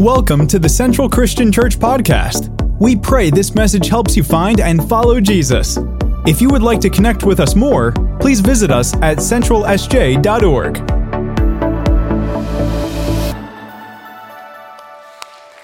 Welcome 0.00 0.46
to 0.46 0.58
the 0.58 0.66
Central 0.66 1.10
Christian 1.10 1.52
Church 1.52 1.78
Podcast. 1.78 2.48
We 2.80 2.96
pray 2.96 3.28
this 3.28 3.54
message 3.54 3.86
helps 3.86 4.16
you 4.16 4.24
find 4.24 4.58
and 4.58 4.88
follow 4.88 5.20
Jesus. 5.20 5.78
If 6.26 6.40
you 6.40 6.48
would 6.48 6.62
like 6.62 6.80
to 6.80 6.88
connect 6.88 7.24
with 7.24 7.38
us 7.38 7.54
more, 7.54 7.92
please 8.18 8.40
visit 8.40 8.70
us 8.70 8.94
at 9.02 9.18
centralsj.org. 9.18 10.74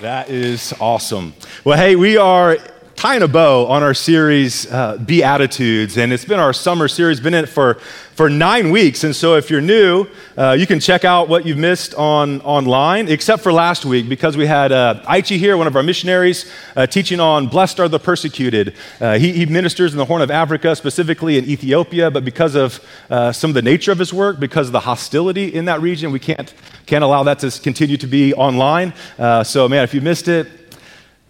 That 0.03 0.29
is 0.29 0.75
awesome. 0.81 1.33
Well, 1.65 1.79
hey, 1.79 1.97
we 1.97 2.19
are 2.19 2.59
tying 2.95 3.23
a 3.23 3.29
bow 3.29 3.67
on 3.69 3.83
our 3.83 3.95
series, 3.95 4.71
uh, 4.71 4.99
Beatitudes, 4.99 5.97
and 5.97 6.13
it's 6.13 6.27
been 6.27 6.41
our 6.41 6.53
summer 6.53 6.89
series, 6.89 7.21
been 7.21 7.33
in 7.33 7.45
it 7.45 7.49
for, 7.49 7.79
for 8.17 8.31
nine 8.31 8.71
weeks. 8.71 9.05
And 9.05 9.15
so 9.15 9.35
if 9.35 9.51
you're 9.51 9.61
new, 9.61 10.07
uh, 10.39 10.57
you 10.59 10.67
can 10.67 10.81
check 10.81 11.05
out 11.05 11.29
what 11.29 11.45
you've 11.45 11.59
missed 11.59 11.93
on 11.95 12.41
online, 12.41 13.09
except 13.09 13.43
for 13.43 13.53
last 13.53 13.85
week, 13.85 14.09
because 14.09 14.39
we 14.39 14.47
had 14.47 14.73
uh, 14.73 15.03
Aichi 15.05 15.37
here, 15.37 15.59
one 15.59 15.67
of 15.67 15.77
our 15.77 15.83
missionaries, 15.83 16.51
uh, 16.77 16.87
teaching 16.87 17.21
on 17.21 17.47
Blessed 17.47 17.79
are 17.79 17.89
the 17.89 17.99
Persecuted. 17.99 18.75
Uh, 19.03 19.19
he, 19.19 19.33
he, 19.33 19.45
ministers 19.45 19.93
in 19.93 19.99
the 19.99 20.07
Horn 20.07 20.23
of 20.23 20.31
Africa, 20.31 20.75
specifically 20.75 21.37
in 21.37 21.45
Ethiopia, 21.45 22.11
but 22.11 22.25
because 22.25 22.55
of 22.55 22.83
uh, 23.11 23.33
some 23.33 23.51
of 23.51 23.55
the 23.55 23.61
nature 23.63 23.93
of 23.93 23.99
his 23.99 24.15
work, 24.15 24.41
because 24.41 24.69
of 24.69 24.73
the 24.73 24.81
hostility 24.81 25.55
in 25.55 25.67
that 25.67 25.83
region, 25.83 26.11
we 26.11 26.19
can't, 26.19 26.55
can't 26.87 27.05
allow 27.05 27.23
that 27.23 27.39
to 27.41 27.51
continue 27.61 27.99
to 27.99 28.07
be 28.07 28.33
online. 28.33 28.95
Uh, 29.19 29.45
so, 29.45 29.69
man, 29.69 29.85
if 29.85 29.93
you 29.93 30.01
missed 30.01 30.27
it, 30.27 30.49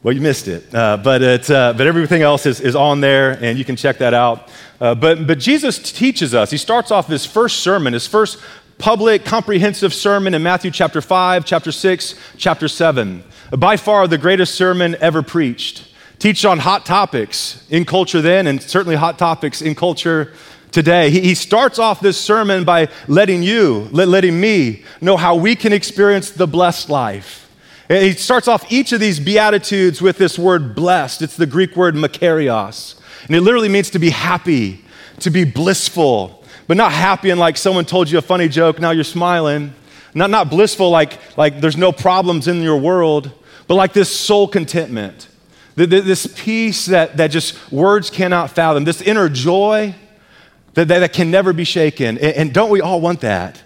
well, 0.03 0.15
you 0.15 0.21
missed 0.21 0.47
it, 0.47 0.73
uh, 0.75 0.99
but, 0.99 1.23
it, 1.23 1.51
uh, 1.51 1.73
but 1.77 1.87
everything 1.87 2.23
else 2.23 2.47
is, 2.47 2.61
is 2.61 2.77
on 2.77 3.01
there, 3.01 3.33
and 3.43 3.59
you 3.59 3.65
can 3.65 3.77
check 3.77 3.99
that 3.99 4.15
out. 4.15 4.51
Uh, 4.81 4.95
but, 4.95 5.27
but 5.27 5.39
Jesus 5.39 5.79
teaches 5.91 6.35
us. 6.35 6.51
He 6.51 6.59
starts 6.59 6.91
off 6.91 7.09
his 7.09 7.25
first 7.25 7.61
sermon, 7.61 7.93
his 7.93 8.07
first 8.07 8.39
public, 8.79 9.25
comprehensive 9.25 9.95
sermon 9.95 10.35
in 10.35 10.43
Matthew 10.43 10.71
chapter 10.71 11.01
5, 11.01 11.45
chapter 11.47 11.73
6, 11.73 12.15
chapter 12.37 12.69
7. 12.69 13.25
By 13.59 13.77
far 13.77 14.07
the 14.07 14.19
greatest 14.19 14.55
sermon 14.55 14.97
ever 15.01 15.23
preached. 15.23 15.89
Teach 16.19 16.45
on 16.45 16.59
hot 16.59 16.85
topics 16.85 17.67
in 17.71 17.85
culture 17.85 18.21
then, 18.21 18.47
and 18.47 18.63
certainly 18.63 18.97
hot 18.97 19.19
topics 19.19 19.63
in 19.63 19.75
culture 19.75 20.35
today. 20.73 21.11
He, 21.11 21.21
he 21.21 21.35
starts 21.35 21.79
off 21.79 22.01
this 22.01 22.21
sermon 22.21 22.65
by 22.65 22.89
letting 23.09 23.43
you, 23.43 23.89
let, 23.93 24.09
letting 24.09 24.39
me 24.39 24.85
know 25.01 25.17
how 25.17 25.37
we 25.37 25.57
can 25.57 25.73
experience 25.73 26.31
the 26.31 26.47
blessed 26.47 26.91
life 26.91 27.46
he 27.89 28.13
starts 28.13 28.49
off 28.49 28.71
each 28.71 28.93
of 28.93 29.01
these 29.01 29.21
Beatitudes 29.21 30.03
with 30.03 30.19
this 30.19 30.39
word 30.39 30.75
blessed. 30.75 31.23
It's 31.23 31.37
the 31.37 31.47
Greek 31.47 31.77
word 31.77 31.95
makarios. 31.95 33.01
And 33.27 33.37
it 33.37 33.41
literally 33.41 33.69
means 33.69 33.91
to 33.91 33.99
be 33.99 34.11
happy, 34.11 34.85
to 35.21 35.31
be 35.31 35.45
blissful, 35.45 36.45
but 36.67 36.77
not 36.77 36.93
happy 36.93 37.31
and 37.31 37.39
like 37.39 37.57
someone 37.57 37.85
told 37.85 38.11
you 38.11 38.19
a 38.19 38.23
funny 38.23 38.49
joke, 38.49 38.81
now 38.81 38.91
you're 38.91 39.05
smiling. 39.05 39.73
Not, 40.15 40.31
not 40.31 40.51
blissful 40.51 40.91
like, 40.91 41.19
like 41.37 41.61
there's 41.61 41.77
no 41.77 41.93
problems 41.93 42.49
in 42.49 42.63
your 42.63 42.79
world, 42.79 43.31
but 43.69 43.75
like 43.75 43.93
this 43.93 44.15
soul 44.15 44.49
contentment, 44.49 45.29
this 45.75 46.33
peace 46.37 46.87
that, 46.87 47.19
that 47.19 47.29
just 47.29 47.71
words 47.71 48.09
cannot 48.11 48.51
fathom, 48.51 48.85
this 48.85 49.03
inner 49.03 49.29
joy 49.29 49.95
that, 50.75 50.89
that, 50.89 51.01
that 51.01 51.13
can 51.13 51.31
never 51.31 51.53
be 51.53 51.65
shaken. 51.65 52.19
And, 52.19 52.37
and 52.37 52.55
don't 52.55 52.71
we 52.71 52.81
all 52.81 53.01
want 53.01 53.21
that? 53.21 53.63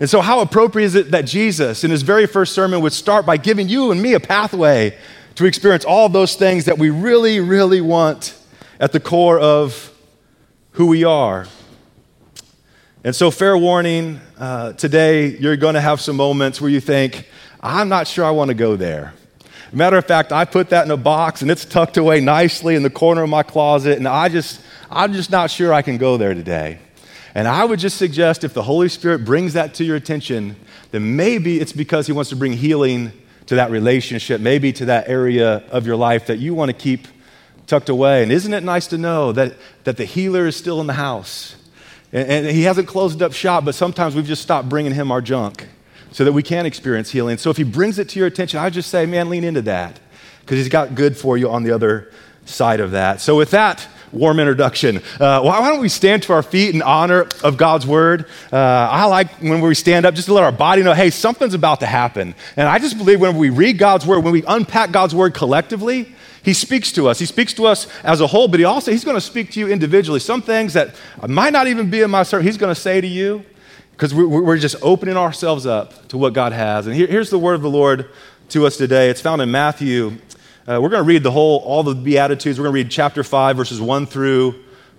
And 0.00 0.08
so, 0.08 0.22
how 0.22 0.40
appropriate 0.40 0.86
is 0.86 0.94
it 0.94 1.10
that 1.10 1.26
Jesus, 1.26 1.84
in 1.84 1.90
his 1.90 2.00
very 2.00 2.26
first 2.26 2.54
sermon, 2.54 2.80
would 2.80 2.94
start 2.94 3.26
by 3.26 3.36
giving 3.36 3.68
you 3.68 3.90
and 3.90 4.00
me 4.00 4.14
a 4.14 4.20
pathway 4.20 4.96
to 5.34 5.44
experience 5.44 5.84
all 5.84 6.08
those 6.08 6.36
things 6.36 6.64
that 6.64 6.78
we 6.78 6.88
really, 6.88 7.38
really 7.38 7.82
want 7.82 8.34
at 8.80 8.92
the 8.92 9.00
core 9.00 9.38
of 9.38 9.94
who 10.72 10.86
we 10.86 11.04
are? 11.04 11.46
And 13.04 13.14
so, 13.14 13.30
fair 13.30 13.58
warning 13.58 14.20
uh, 14.38 14.72
today, 14.72 15.36
you're 15.36 15.58
going 15.58 15.74
to 15.74 15.82
have 15.82 16.00
some 16.00 16.16
moments 16.16 16.62
where 16.62 16.70
you 16.70 16.80
think, 16.80 17.28
I'm 17.60 17.90
not 17.90 18.08
sure 18.08 18.24
I 18.24 18.30
want 18.30 18.48
to 18.48 18.54
go 18.54 18.76
there. 18.76 19.12
Matter 19.70 19.98
of 19.98 20.06
fact, 20.06 20.32
I 20.32 20.46
put 20.46 20.70
that 20.70 20.86
in 20.86 20.90
a 20.90 20.96
box 20.96 21.42
and 21.42 21.50
it's 21.50 21.64
tucked 21.66 21.98
away 21.98 22.20
nicely 22.20 22.74
in 22.74 22.82
the 22.82 22.90
corner 22.90 23.22
of 23.22 23.28
my 23.28 23.42
closet, 23.42 23.98
and 23.98 24.08
I 24.08 24.30
just, 24.30 24.62
I'm 24.90 25.12
just 25.12 25.30
not 25.30 25.50
sure 25.50 25.74
I 25.74 25.82
can 25.82 25.98
go 25.98 26.16
there 26.16 26.32
today. 26.32 26.78
And 27.34 27.46
I 27.46 27.64
would 27.64 27.78
just 27.78 27.96
suggest 27.96 28.44
if 28.44 28.54
the 28.54 28.62
Holy 28.62 28.88
Spirit 28.88 29.24
brings 29.24 29.52
that 29.52 29.74
to 29.74 29.84
your 29.84 29.96
attention, 29.96 30.56
then 30.90 31.16
maybe 31.16 31.60
it's 31.60 31.72
because 31.72 32.06
He 32.06 32.12
wants 32.12 32.30
to 32.30 32.36
bring 32.36 32.52
healing 32.52 33.12
to 33.46 33.56
that 33.56 33.70
relationship, 33.70 34.40
maybe 34.40 34.72
to 34.72 34.84
that 34.86 35.08
area 35.08 35.64
of 35.70 35.86
your 35.86 35.96
life 35.96 36.26
that 36.26 36.38
you 36.38 36.54
want 36.54 36.70
to 36.70 36.76
keep 36.76 37.06
tucked 37.66 37.88
away. 37.88 38.22
And 38.22 38.32
isn't 38.32 38.52
it 38.52 38.64
nice 38.64 38.88
to 38.88 38.98
know 38.98 39.32
that, 39.32 39.54
that 39.84 39.96
the 39.96 40.04
healer 40.04 40.46
is 40.46 40.56
still 40.56 40.80
in 40.80 40.86
the 40.86 40.94
house? 40.94 41.56
And, 42.12 42.28
and 42.28 42.46
He 42.46 42.62
hasn't 42.62 42.88
closed 42.88 43.22
up 43.22 43.32
shop, 43.32 43.64
but 43.64 43.74
sometimes 43.74 44.14
we've 44.14 44.26
just 44.26 44.42
stopped 44.42 44.68
bringing 44.68 44.92
Him 44.92 45.12
our 45.12 45.20
junk 45.20 45.68
so 46.12 46.24
that 46.24 46.32
we 46.32 46.42
can 46.42 46.66
experience 46.66 47.10
healing. 47.10 47.38
So 47.38 47.50
if 47.50 47.56
He 47.56 47.64
brings 47.64 47.98
it 47.98 48.08
to 48.10 48.18
your 48.18 48.26
attention, 48.26 48.58
I 48.58 48.70
just 48.70 48.90
say, 48.90 49.06
man, 49.06 49.30
lean 49.30 49.44
into 49.44 49.62
that 49.62 50.00
because 50.40 50.58
He's 50.58 50.68
got 50.68 50.96
good 50.96 51.16
for 51.16 51.38
you 51.38 51.48
on 51.48 51.62
the 51.62 51.70
other 51.70 52.10
side 52.44 52.80
of 52.80 52.90
that. 52.90 53.20
So 53.20 53.36
with 53.36 53.52
that, 53.52 53.86
warm 54.12 54.40
introduction. 54.40 54.98
Uh, 55.18 55.40
why, 55.42 55.68
don't 55.68 55.80
we 55.80 55.88
stand 55.88 56.22
to 56.24 56.32
our 56.32 56.42
feet 56.42 56.74
in 56.74 56.82
honor 56.82 57.28
of 57.42 57.56
God's 57.56 57.86
word? 57.86 58.26
Uh, 58.52 58.56
I 58.56 59.06
like 59.06 59.30
when 59.40 59.60
we 59.60 59.74
stand 59.74 60.06
up 60.06 60.14
just 60.14 60.26
to 60.26 60.34
let 60.34 60.44
our 60.44 60.52
body 60.52 60.82
know, 60.82 60.92
hey, 60.92 61.10
something's 61.10 61.54
about 61.54 61.80
to 61.80 61.86
happen. 61.86 62.34
And 62.56 62.68
I 62.68 62.78
just 62.78 62.98
believe 62.98 63.20
when 63.20 63.36
we 63.36 63.50
read 63.50 63.78
God's 63.78 64.06
word, 64.06 64.24
when 64.24 64.32
we 64.32 64.44
unpack 64.46 64.92
God's 64.92 65.14
word 65.14 65.34
collectively, 65.34 66.14
he 66.42 66.54
speaks 66.54 66.90
to 66.92 67.08
us. 67.08 67.18
He 67.18 67.26
speaks 67.26 67.52
to 67.54 67.66
us 67.66 67.86
as 68.02 68.20
a 68.20 68.26
whole, 68.26 68.48
but 68.48 68.60
he 68.60 68.64
also 68.64 68.90
he's 68.90 69.04
going 69.04 69.16
to 69.16 69.20
speak 69.20 69.52
to 69.52 69.60
you 69.60 69.68
individually. 69.68 70.20
Some 70.20 70.42
things 70.42 70.72
that 70.72 70.94
might 71.26 71.52
not 71.52 71.66
even 71.66 71.90
be 71.90 72.00
in 72.00 72.10
my 72.10 72.22
sermon, 72.22 72.46
he's 72.46 72.56
going 72.56 72.74
to 72.74 72.80
say 72.80 73.00
to 73.00 73.06
you 73.06 73.44
because 73.92 74.14
we're 74.14 74.56
just 74.56 74.76
opening 74.80 75.18
ourselves 75.18 75.66
up 75.66 76.08
to 76.08 76.16
what 76.16 76.32
God 76.32 76.52
has. 76.52 76.86
And 76.86 76.96
here's 76.96 77.28
the 77.28 77.38
word 77.38 77.54
of 77.54 77.62
the 77.62 77.68
Lord 77.68 78.08
to 78.48 78.66
us 78.66 78.78
today. 78.78 79.10
It's 79.10 79.20
found 79.20 79.42
in 79.42 79.50
Matthew 79.50 80.16
uh, 80.70 80.78
we're 80.80 80.88
going 80.88 81.02
to 81.02 81.08
read 81.08 81.24
the 81.24 81.32
whole, 81.32 81.58
all 81.64 81.82
the 81.82 81.96
Beatitudes. 81.96 82.56
We're 82.56 82.64
going 82.64 82.74
to 82.74 82.84
read 82.84 82.90
chapter 82.92 83.24
5, 83.24 83.56
verses 83.56 83.80
1 83.80 84.06
through 84.06 84.54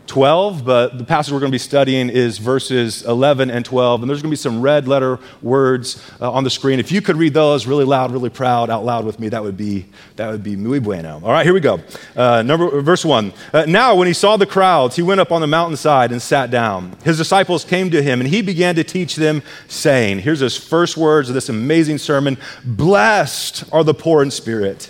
12, 0.08 0.66
but 0.66 0.98
the 0.98 1.06
passage 1.06 1.32
we're 1.32 1.40
going 1.40 1.52
to 1.52 1.56
be 1.56 1.60
studying 1.60 2.10
is 2.10 2.40
verses 2.40 3.04
11 3.04 3.50
and 3.50 3.64
12. 3.64 4.02
And 4.02 4.10
there's 4.10 4.22
going 4.22 4.32
to 4.32 4.34
be 4.34 4.36
some 4.36 4.62
red 4.62 4.90
letter 4.90 5.18
words 5.42 6.06
uh, 6.20 6.30
on 6.30 6.44
the 6.44 6.50
screen. 6.50 6.82
If 6.82 6.92
you 6.92 7.02
could 7.02 7.16
read 7.16 7.34
those 7.34 7.68
really 7.68 7.86
loud, 7.86 8.12
really 8.12 8.30
proud, 8.30 8.70
out 8.70 8.84
loud 8.84 9.06
with 9.06 9.18
me, 9.18 9.30
that 9.30 9.42
would 9.42 9.56
be, 9.56 9.86
that 10.18 10.30
would 10.30 10.44
be 10.44 10.58
muy 10.58 10.80
bueno. 10.80 11.22
All 11.24 11.32
right, 11.32 11.46
here 11.46 11.54
we 11.54 11.62
go. 11.62 11.80
Uh, 12.18 12.42
number, 12.42 12.82
verse 12.82 13.06
1. 13.06 13.32
Uh, 13.54 13.64
now, 13.66 13.96
when 13.96 14.08
he 14.08 14.14
saw 14.14 14.36
the 14.36 14.46
crowds, 14.46 14.98
he 14.98 15.02
went 15.02 15.22
up 15.22 15.32
on 15.32 15.40
the 15.40 15.48
mountainside 15.48 16.12
and 16.12 16.22
sat 16.22 16.52
down. 16.52 16.98
His 17.06 17.18
disciples 17.18 17.64
came 17.64 17.90
to 17.92 18.04
him, 18.04 18.20
and 18.20 18.30
he 18.30 18.42
began 18.42 18.76
to 18.76 18.84
teach 18.84 19.16
them, 19.16 19.42
saying, 19.70 20.20
Here's 20.20 20.42
his 20.42 20.58
first 20.58 20.98
words 20.98 21.30
of 21.30 21.34
this 21.34 21.48
amazing 21.48 22.00
sermon 22.00 22.38
Blessed 22.66 23.72
are 23.72 23.86
the 23.86 23.94
poor 23.94 24.22
in 24.22 24.32
spirit 24.32 24.90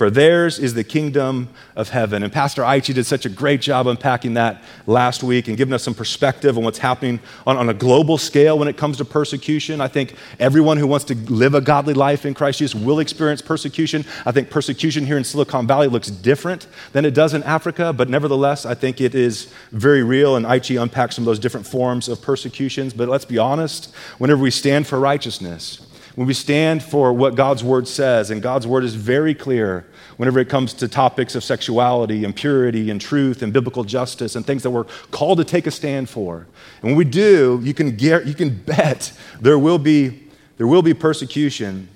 for 0.00 0.08
theirs 0.08 0.58
is 0.58 0.72
the 0.72 0.82
kingdom 0.82 1.46
of 1.76 1.90
heaven. 1.90 2.22
And 2.22 2.32
Pastor 2.32 2.62
Aichi 2.62 2.94
did 2.94 3.04
such 3.04 3.26
a 3.26 3.28
great 3.28 3.60
job 3.60 3.86
unpacking 3.86 4.32
that 4.32 4.62
last 4.86 5.22
week 5.22 5.46
and 5.46 5.58
giving 5.58 5.74
us 5.74 5.82
some 5.82 5.92
perspective 5.92 6.56
on 6.56 6.64
what's 6.64 6.78
happening 6.78 7.20
on, 7.46 7.58
on, 7.58 7.68
a 7.68 7.74
global 7.74 8.16
scale 8.16 8.58
when 8.58 8.66
it 8.66 8.78
comes 8.78 8.96
to 8.96 9.04
persecution. 9.04 9.78
I 9.78 9.88
think 9.88 10.14
everyone 10.38 10.78
who 10.78 10.86
wants 10.86 11.04
to 11.04 11.14
live 11.14 11.52
a 11.52 11.60
godly 11.60 11.92
life 11.92 12.24
in 12.24 12.32
Christ 12.32 12.60
Jesus 12.60 12.74
will 12.74 12.98
experience 12.98 13.42
persecution. 13.42 14.06
I 14.24 14.32
think 14.32 14.48
persecution 14.48 15.04
here 15.04 15.18
in 15.18 15.24
Silicon 15.24 15.66
Valley 15.66 15.88
looks 15.88 16.08
different 16.08 16.66
than 16.92 17.04
it 17.04 17.12
does 17.12 17.34
in 17.34 17.42
Africa, 17.42 17.92
but 17.92 18.08
nevertheless, 18.08 18.64
I 18.64 18.72
think 18.72 19.02
it 19.02 19.14
is 19.14 19.52
very 19.70 20.02
real. 20.02 20.34
And 20.34 20.46
Aichi 20.46 20.80
unpacks 20.80 21.16
some 21.16 21.24
of 21.24 21.26
those 21.26 21.38
different 21.38 21.66
forms 21.66 22.08
of 22.08 22.22
persecutions. 22.22 22.94
But 22.94 23.10
let's 23.10 23.26
be 23.26 23.36
honest, 23.36 23.94
whenever 24.16 24.40
we 24.40 24.50
stand 24.50 24.86
for 24.86 24.98
righteousness, 24.98 25.86
when 26.14 26.26
we 26.26 26.34
stand 26.34 26.82
for 26.82 27.12
what 27.12 27.34
God's 27.34 27.62
word 27.62 27.86
says, 27.86 28.30
and 28.30 28.42
God's 28.42 28.66
word 28.66 28.82
is 28.82 28.94
very 28.94 29.34
clear 29.34 29.86
whenever 30.20 30.38
it 30.38 30.50
comes 30.50 30.74
to 30.74 30.86
topics 30.86 31.34
of 31.34 31.42
sexuality 31.42 32.26
and 32.26 32.36
purity 32.36 32.90
and 32.90 33.00
truth 33.00 33.40
and 33.40 33.54
biblical 33.54 33.84
justice 33.84 34.36
and 34.36 34.44
things 34.44 34.62
that 34.62 34.68
we're 34.68 34.84
called 35.10 35.38
to 35.38 35.44
take 35.44 35.66
a 35.66 35.70
stand 35.70 36.10
for. 36.10 36.46
And 36.82 36.90
when 36.90 36.94
we 36.94 37.06
do, 37.06 37.58
you 37.62 37.72
can, 37.72 37.96
get, 37.96 38.26
you 38.26 38.34
can 38.34 38.54
bet 38.54 39.14
there 39.40 39.58
will 39.58 39.78
be, 39.78 40.24
there 40.58 40.66
will 40.66 40.82
be 40.82 40.92
persecution. 40.92 41.88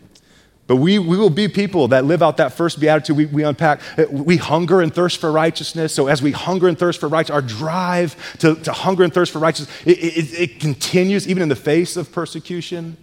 But 0.67 0.77
we, 0.77 0.99
we 0.99 1.19
will 1.19 1.29
be 1.29 1.49
people 1.49 1.89
that 1.89 2.07
live 2.07 2.23
out 2.23 2.39
that 2.39 2.55
first 2.55 2.81
beatitude 2.81 3.15
we, 3.15 3.27
we 3.27 3.43
unpack. 3.43 3.83
We 4.11 4.39
hunger 4.39 4.81
and 4.81 4.95
thirst 4.95 5.21
for 5.21 5.31
righteousness. 5.31 5.93
So, 5.93 6.07
as 6.07 6.23
we 6.23 6.33
hunger 6.33 6.67
and 6.67 6.79
thirst 6.79 7.01
for 7.01 7.11
righteousness, 7.11 7.43
our 7.43 7.47
drive 7.47 8.39
to, 8.39 8.55
to 8.55 8.73
hunger 8.73 9.05
and 9.05 9.13
thirst 9.13 9.33
for 9.33 9.39
righteousness, 9.39 9.71
it, 9.85 9.99
it, 9.99 10.41
it 10.41 10.61
continues 10.61 11.29
even 11.29 11.43
in 11.43 11.51
the 11.51 11.57
face 11.57 11.99
of 11.99 12.11
persecution. 12.11 12.97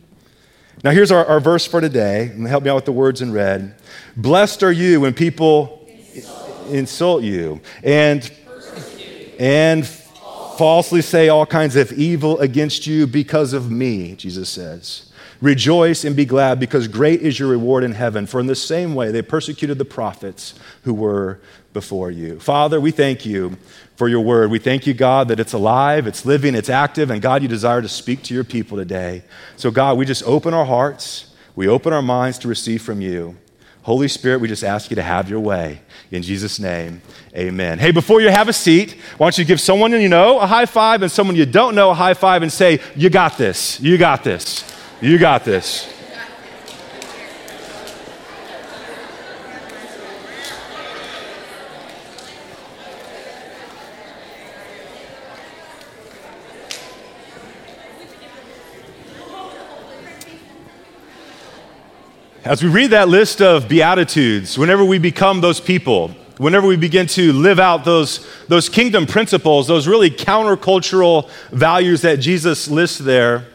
Now, 0.84 0.92
here's 0.92 1.12
our, 1.12 1.26
our 1.26 1.40
verse 1.40 1.66
for 1.66 1.80
today, 1.80 2.28
and 2.28 2.48
help 2.48 2.64
me 2.64 2.70
out 2.70 2.76
with 2.76 2.86
the 2.86 2.92
words 2.92 3.22
in 3.22 3.32
red. 3.32 3.76
Blessed 4.18 4.64
are 4.64 4.72
you 4.72 5.02
when 5.02 5.14
people 5.14 5.88
insult 6.70 7.24
you 7.24 7.62
and, 7.84 8.32
and 9.40 9.86
falsely 9.86 11.02
say 11.02 11.30
all 11.30 11.46
kinds 11.46 11.76
of 11.76 11.92
evil 11.94 12.40
against 12.40 12.88
you 12.88 13.06
because 13.08 13.54
of 13.54 13.72
me, 13.72 14.16
Jesus 14.16 14.50
says. 14.50 15.11
Rejoice 15.42 16.06
and 16.06 16.16
be 16.16 16.26
glad 16.26 16.60
because 16.60 16.88
great 16.88 17.22
is 17.22 17.40
your 17.40 17.50
reward 17.50 17.84
in 17.84 17.94
heaven. 17.94 18.28
For 18.28 18.40
in 18.40 18.46
the 18.46 18.56
same 18.56 18.94
way 18.94 19.12
they 19.12 19.24
persecuted 19.24 19.80
the 19.80 19.86
prophets 19.86 20.54
who 20.84 20.94
were 20.94 21.40
before 21.74 22.12
you. 22.12 22.40
Father, 22.40 22.80
we 22.80 22.92
thank 22.92 23.26
you 23.26 23.58
for 23.96 24.08
your 24.08 24.22
word. 24.22 24.52
We 24.52 24.60
thank 24.60 24.86
you, 24.86 24.94
God, 24.94 25.30
that 25.30 25.40
it's 25.40 25.54
alive, 25.54 26.06
it's 26.06 26.26
living, 26.26 26.54
it's 26.54 26.70
active, 26.70 27.10
and 27.10 27.22
God, 27.22 27.42
you 27.42 27.48
desire 27.48 27.82
to 27.82 27.90
speak 27.90 28.22
to 28.24 28.34
your 28.34 28.44
people 28.44 28.78
today. 28.78 29.24
So, 29.58 29.72
God, 29.72 29.98
we 29.98 30.06
just 30.06 30.24
open 30.24 30.54
our 30.54 30.66
hearts, 30.66 31.34
we 31.56 31.68
open 31.68 31.94
our 31.94 32.02
minds 32.02 32.38
to 32.40 32.48
receive 32.48 32.82
from 32.82 33.02
you. 33.02 33.38
Holy 33.84 34.08
Spirit, 34.08 34.42
we 34.42 34.48
just 34.48 34.64
ask 34.64 34.92
you 34.92 34.96
to 34.96 35.02
have 35.02 35.28
your 35.28 35.40
way. 35.40 35.82
In 36.12 36.22
Jesus' 36.22 36.60
name, 36.60 37.02
amen. 37.36 37.80
Hey, 37.80 37.92
before 37.92 38.22
you 38.22 38.30
have 38.30 38.48
a 38.48 38.54
seat, 38.54 38.96
why 39.18 39.26
don't 39.26 39.38
you 39.40 39.46
give 39.46 39.60
someone 39.60 39.92
you 39.92 40.10
know 40.10 40.40
a 40.40 40.46
high 40.46 40.68
five 40.68 41.02
and 41.02 41.12
someone 41.12 41.36
you 41.36 41.48
don't 41.48 41.74
know 41.74 41.90
a 41.90 41.96
high 41.96 42.14
five 42.14 42.44
and 42.44 42.52
say, 42.52 42.80
You 42.96 43.10
got 43.10 43.40
this, 43.40 43.80
you 43.80 43.98
got 43.98 44.24
this. 44.24 44.71
You 45.02 45.18
got 45.18 45.44
this. 45.44 45.92
As 62.46 62.62
we 62.62 62.70
read 62.70 62.92
that 62.92 63.08
list 63.10 63.42
of 63.42 63.68
Beatitudes, 63.68 64.56
whenever 64.56 64.86
we 64.86 65.00
become 65.00 65.42
those 65.42 65.60
people, 65.60 66.10
whenever 66.38 66.68
we 66.68 66.76
begin 66.76 67.08
to 67.08 67.34
live 67.34 67.60
out 67.60 67.86
those, 67.86 68.28
those 68.50 68.70
kingdom 68.70 69.08
principles, 69.08 69.68
those 69.68 69.88
really 69.88 70.12
countercultural 70.12 71.28
values 71.50 72.02
that 72.02 72.18
Jesus 72.18 72.68
lists 72.68 73.00
there, 73.00 73.48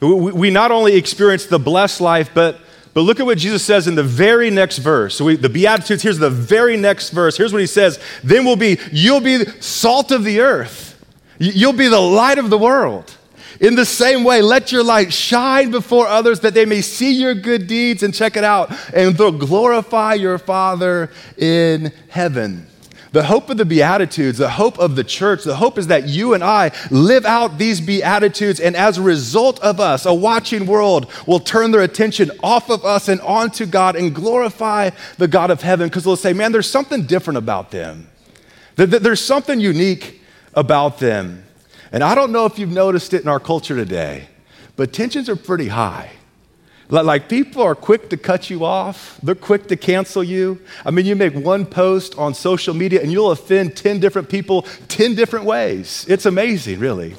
we 0.00 0.50
not 0.50 0.70
only 0.70 0.94
experience 0.94 1.46
the 1.46 1.58
blessed 1.58 2.00
life, 2.00 2.30
but, 2.34 2.58
but 2.92 3.02
look 3.02 3.18
at 3.18 3.26
what 3.26 3.38
Jesus 3.38 3.64
says 3.64 3.86
in 3.86 3.94
the 3.94 4.02
very 4.02 4.50
next 4.50 4.78
verse. 4.78 5.16
So 5.16 5.24
we, 5.24 5.36
the 5.36 5.48
Beatitudes, 5.48 6.02
here's 6.02 6.18
the 6.18 6.30
very 6.30 6.76
next 6.76 7.10
verse. 7.10 7.36
Here's 7.36 7.52
what 7.52 7.60
he 7.60 7.66
says 7.66 7.98
Then 8.22 8.44
will 8.44 8.56
be, 8.56 8.78
you'll 8.92 9.20
be 9.20 9.44
salt 9.60 10.10
of 10.10 10.24
the 10.24 10.40
earth, 10.40 11.02
you'll 11.38 11.72
be 11.72 11.88
the 11.88 12.00
light 12.00 12.38
of 12.38 12.50
the 12.50 12.58
world. 12.58 13.16
In 13.58 13.74
the 13.74 13.86
same 13.86 14.22
way, 14.22 14.42
let 14.42 14.70
your 14.70 14.84
light 14.84 15.14
shine 15.14 15.70
before 15.70 16.06
others 16.06 16.40
that 16.40 16.52
they 16.52 16.66
may 16.66 16.82
see 16.82 17.12
your 17.12 17.34
good 17.34 17.66
deeds 17.66 18.02
and 18.02 18.12
check 18.12 18.36
it 18.36 18.44
out, 18.44 18.70
and 18.92 19.16
they'll 19.16 19.32
glorify 19.32 20.12
your 20.12 20.36
Father 20.36 21.10
in 21.38 21.90
heaven. 22.08 22.66
The 23.16 23.22
hope 23.22 23.48
of 23.48 23.56
the 23.56 23.64
Beatitudes, 23.64 24.36
the 24.36 24.50
hope 24.50 24.78
of 24.78 24.94
the 24.94 25.02
church, 25.02 25.44
the 25.44 25.56
hope 25.56 25.78
is 25.78 25.86
that 25.86 26.06
you 26.06 26.34
and 26.34 26.44
I 26.44 26.72
live 26.90 27.24
out 27.24 27.56
these 27.56 27.80
Beatitudes, 27.80 28.60
and 28.60 28.76
as 28.76 28.98
a 28.98 29.02
result 29.02 29.58
of 29.60 29.80
us, 29.80 30.04
a 30.04 30.12
watching 30.12 30.66
world 30.66 31.10
will 31.26 31.40
turn 31.40 31.70
their 31.70 31.80
attention 31.80 32.30
off 32.42 32.68
of 32.68 32.84
us 32.84 33.08
and 33.08 33.22
onto 33.22 33.64
God 33.64 33.96
and 33.96 34.14
glorify 34.14 34.90
the 35.16 35.28
God 35.28 35.50
of 35.50 35.62
heaven 35.62 35.88
because 35.88 36.04
they'll 36.04 36.14
say, 36.14 36.34
man, 36.34 36.52
there's 36.52 36.68
something 36.68 37.06
different 37.06 37.38
about 37.38 37.70
them. 37.70 38.06
There's 38.74 39.24
something 39.24 39.60
unique 39.60 40.20
about 40.52 40.98
them. 40.98 41.42
And 41.92 42.04
I 42.04 42.14
don't 42.14 42.32
know 42.32 42.44
if 42.44 42.58
you've 42.58 42.68
noticed 42.68 43.14
it 43.14 43.22
in 43.22 43.28
our 43.28 43.40
culture 43.40 43.76
today, 43.76 44.28
but 44.76 44.92
tensions 44.92 45.30
are 45.30 45.36
pretty 45.36 45.68
high. 45.68 46.10
Like 46.88 47.28
people 47.28 47.62
are 47.62 47.74
quick 47.74 48.10
to 48.10 48.16
cut 48.16 48.48
you 48.48 48.64
off, 48.64 49.18
they're 49.22 49.34
quick 49.34 49.66
to 49.68 49.76
cancel 49.76 50.22
you. 50.22 50.60
I 50.84 50.90
mean, 50.90 51.04
you 51.04 51.16
make 51.16 51.34
one 51.34 51.66
post 51.66 52.16
on 52.16 52.32
social 52.32 52.74
media 52.74 53.02
and 53.02 53.10
you'll 53.10 53.32
offend 53.32 53.76
10 53.76 53.98
different 53.98 54.28
people 54.28 54.62
10 54.88 55.14
different 55.14 55.44
ways. 55.44 56.06
It's 56.08 56.26
amazing, 56.26 56.78
really. 56.78 57.16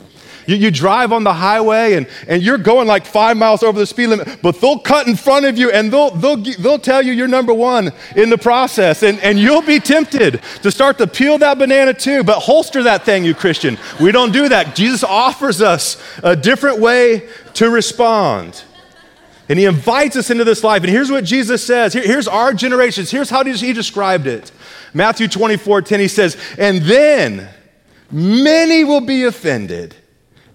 You, 0.48 0.56
you 0.56 0.72
drive 0.72 1.12
on 1.12 1.24
the 1.26 1.34
highway 1.34 1.94
and, 1.94 2.08
and 2.28 2.42
you're 2.42 2.58
going 2.58 2.88
like 2.88 3.06
five 3.06 3.36
miles 3.36 3.62
over 3.62 3.78
the 3.78 3.86
speed 3.86 4.08
limit, 4.08 4.42
but 4.42 4.60
they'll 4.62 4.80
cut 4.80 5.08
in 5.08 5.16
front 5.16 5.46
of 5.46 5.58
you 5.58 5.70
and 5.72 5.92
they'll, 5.92 6.12
they'll, 6.12 6.38
they'll 6.38 6.80
tell 6.80 7.02
you 7.02 7.12
you're 7.12 7.28
number 7.28 7.54
one 7.54 7.92
in 8.16 8.30
the 8.30 8.38
process. 8.38 9.04
And, 9.04 9.20
and 9.20 9.38
you'll 9.38 9.62
be 9.62 9.80
tempted 9.80 10.42
to 10.64 10.72
start 10.72 10.98
to 11.00 11.08
peel 11.08 11.38
that 11.40 11.58
banana 11.60 11.94
too, 11.94 12.24
but 12.24 12.40
holster 12.40 12.84
that 12.84 13.04
thing, 13.04 13.26
you 13.26 13.36
Christian. 13.36 13.78
We 14.00 14.14
don't 14.14 14.32
do 14.32 14.48
that. 14.50 14.76
Jesus 14.76 15.04
offers 15.04 15.62
us 15.62 16.02
a 16.24 16.36
different 16.36 16.80
way 16.80 17.28
to 17.56 17.70
respond. 17.70 18.64
And 19.50 19.58
he 19.58 19.66
invites 19.66 20.16
us 20.16 20.30
into 20.30 20.44
this 20.44 20.64
life. 20.64 20.84
And 20.84 20.92
here's 20.92 21.10
what 21.10 21.24
Jesus 21.24 21.66
says. 21.66 21.94
Here, 21.94 22.04
here's 22.04 22.28
our 22.28 22.54
generations. 22.54 23.10
Here's 23.10 23.30
how 23.30 23.44
he 23.44 23.74
described 23.74 24.28
it. 24.28 24.52
Matthew 24.94 25.28
24, 25.28 25.84
10, 25.84 26.00
he 26.00 26.08
says, 26.08 26.38
And 26.58 26.82
then 26.82 27.50
many 28.12 28.84
will 28.84 29.02
be 29.02 29.24
offended 29.24 29.96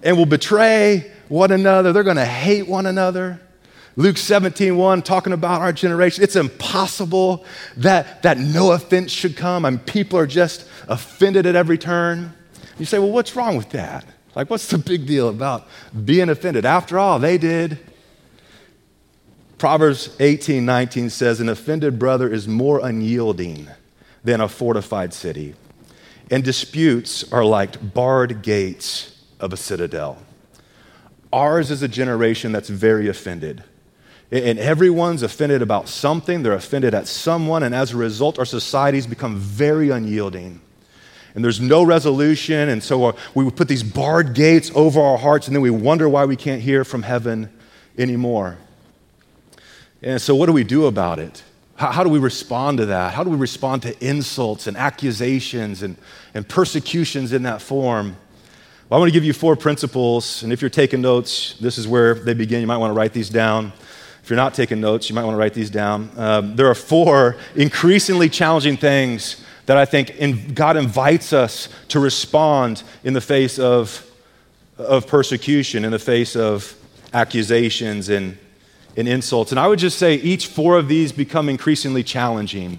and 0.02 0.16
will 0.16 0.26
betray 0.26 1.10
one 1.28 1.52
another. 1.52 1.92
They're 1.92 2.02
going 2.02 2.16
to 2.16 2.24
hate 2.24 2.68
one 2.68 2.86
another. 2.86 3.40
Luke 3.96 4.16
17, 4.16 4.76
1, 4.76 5.02
talking 5.02 5.32
about 5.32 5.60
our 5.60 5.72
generation. 5.72 6.24
It's 6.24 6.36
impossible 6.36 7.44
that, 7.76 8.22
that 8.22 8.38
no 8.38 8.72
offense 8.72 9.10
should 9.10 9.36
come. 9.36 9.64
I 9.64 9.70
mean, 9.70 9.78
people 9.80 10.18
are 10.18 10.26
just 10.26 10.66
offended 10.88 11.46
at 11.46 11.56
every 11.56 11.76
turn. 11.76 12.32
You 12.78 12.86
say, 12.86 12.98
well, 12.98 13.10
what's 13.10 13.36
wrong 13.36 13.56
with 13.56 13.70
that? 13.70 14.06
Like, 14.34 14.48
what's 14.48 14.66
the 14.68 14.78
big 14.78 15.06
deal 15.06 15.28
about 15.28 15.68
being 16.04 16.30
offended? 16.30 16.64
After 16.64 16.98
all, 16.98 17.18
they 17.18 17.36
did. 17.36 17.78
Proverbs 19.62 20.16
18 20.18 20.66
19 20.66 21.08
says, 21.08 21.38
An 21.38 21.48
offended 21.48 21.96
brother 21.96 22.28
is 22.28 22.48
more 22.48 22.84
unyielding 22.84 23.68
than 24.24 24.40
a 24.40 24.48
fortified 24.48 25.14
city, 25.14 25.54
and 26.32 26.42
disputes 26.42 27.32
are 27.32 27.44
like 27.44 27.94
barred 27.94 28.42
gates 28.42 29.22
of 29.38 29.52
a 29.52 29.56
citadel. 29.56 30.18
Ours 31.32 31.70
is 31.70 31.80
a 31.80 31.86
generation 31.86 32.50
that's 32.50 32.68
very 32.68 33.06
offended. 33.08 33.62
And 34.32 34.58
everyone's 34.58 35.22
offended 35.22 35.62
about 35.62 35.88
something, 35.88 36.42
they're 36.42 36.54
offended 36.54 36.92
at 36.92 37.06
someone, 37.06 37.62
and 37.62 37.72
as 37.72 37.92
a 37.92 37.96
result, 37.96 38.40
our 38.40 38.44
societies 38.44 39.06
become 39.06 39.38
very 39.38 39.90
unyielding. 39.90 40.60
And 41.36 41.44
there's 41.44 41.60
no 41.60 41.84
resolution, 41.84 42.68
and 42.68 42.82
so 42.82 43.04
uh, 43.04 43.12
we 43.32 43.48
put 43.48 43.68
these 43.68 43.84
barred 43.84 44.34
gates 44.34 44.72
over 44.74 45.00
our 45.00 45.18
hearts, 45.18 45.46
and 45.46 45.54
then 45.54 45.62
we 45.62 45.70
wonder 45.70 46.08
why 46.08 46.24
we 46.24 46.34
can't 46.34 46.62
hear 46.62 46.84
from 46.84 47.04
heaven 47.04 47.48
anymore. 47.96 48.58
And 50.02 50.20
so, 50.20 50.34
what 50.34 50.46
do 50.46 50.52
we 50.52 50.64
do 50.64 50.86
about 50.86 51.18
it? 51.18 51.44
How, 51.76 51.92
how, 51.92 52.04
do 52.04 52.10
we 52.10 52.18
respond 52.18 52.78
to 52.78 52.86
that? 52.86 53.14
How 53.14 53.22
do 53.22 53.30
we 53.30 53.36
respond 53.36 53.82
to 53.82 54.06
insults 54.06 54.66
and 54.66 54.76
accusations 54.76 55.82
and, 55.82 55.96
and 56.34 56.48
persecutions 56.48 57.32
in 57.32 57.44
that 57.44 57.62
form? 57.62 58.16
Well, 58.88 58.98
I 58.98 59.00
want 59.00 59.08
to 59.08 59.12
give 59.12 59.24
you 59.24 59.32
four 59.32 59.56
principles, 59.56 60.42
and 60.42 60.52
if 60.52 60.60
you're 60.60 60.70
taking 60.70 61.00
notes, 61.00 61.54
this 61.60 61.78
is 61.78 61.86
where 61.88 62.14
they 62.14 62.34
begin. 62.34 62.60
You 62.60 62.66
might 62.66 62.76
want 62.78 62.90
to 62.90 62.94
write 62.94 63.12
these 63.12 63.30
down. 63.30 63.72
If 64.22 64.28
you're 64.28 64.36
not 64.36 64.54
taking 64.54 64.80
notes, 64.80 65.08
you 65.08 65.14
might 65.14 65.24
want 65.24 65.34
to 65.34 65.38
write 65.38 65.54
these 65.54 65.70
down. 65.70 66.10
Um, 66.16 66.56
there 66.56 66.66
are 66.66 66.74
four 66.74 67.36
increasingly 67.54 68.28
challenging 68.28 68.76
things 68.76 69.44
that 69.66 69.76
I 69.76 69.84
think 69.84 70.10
in, 70.10 70.52
God 70.54 70.76
invites 70.76 71.32
us 71.32 71.68
to 71.88 72.00
respond 72.00 72.82
in 73.04 73.14
the 73.14 73.20
face 73.20 73.58
of, 73.58 74.08
of 74.78 75.06
persecution, 75.06 75.84
in 75.84 75.92
the 75.92 75.98
face 75.98 76.36
of 76.36 76.74
accusations 77.14 78.08
and 78.08 78.36
and 78.96 79.08
insults. 79.08 79.52
And 79.52 79.60
I 79.60 79.66
would 79.68 79.78
just 79.78 79.98
say 79.98 80.14
each 80.14 80.46
four 80.46 80.76
of 80.76 80.88
these 80.88 81.12
become 81.12 81.48
increasingly 81.48 82.02
challenging. 82.02 82.78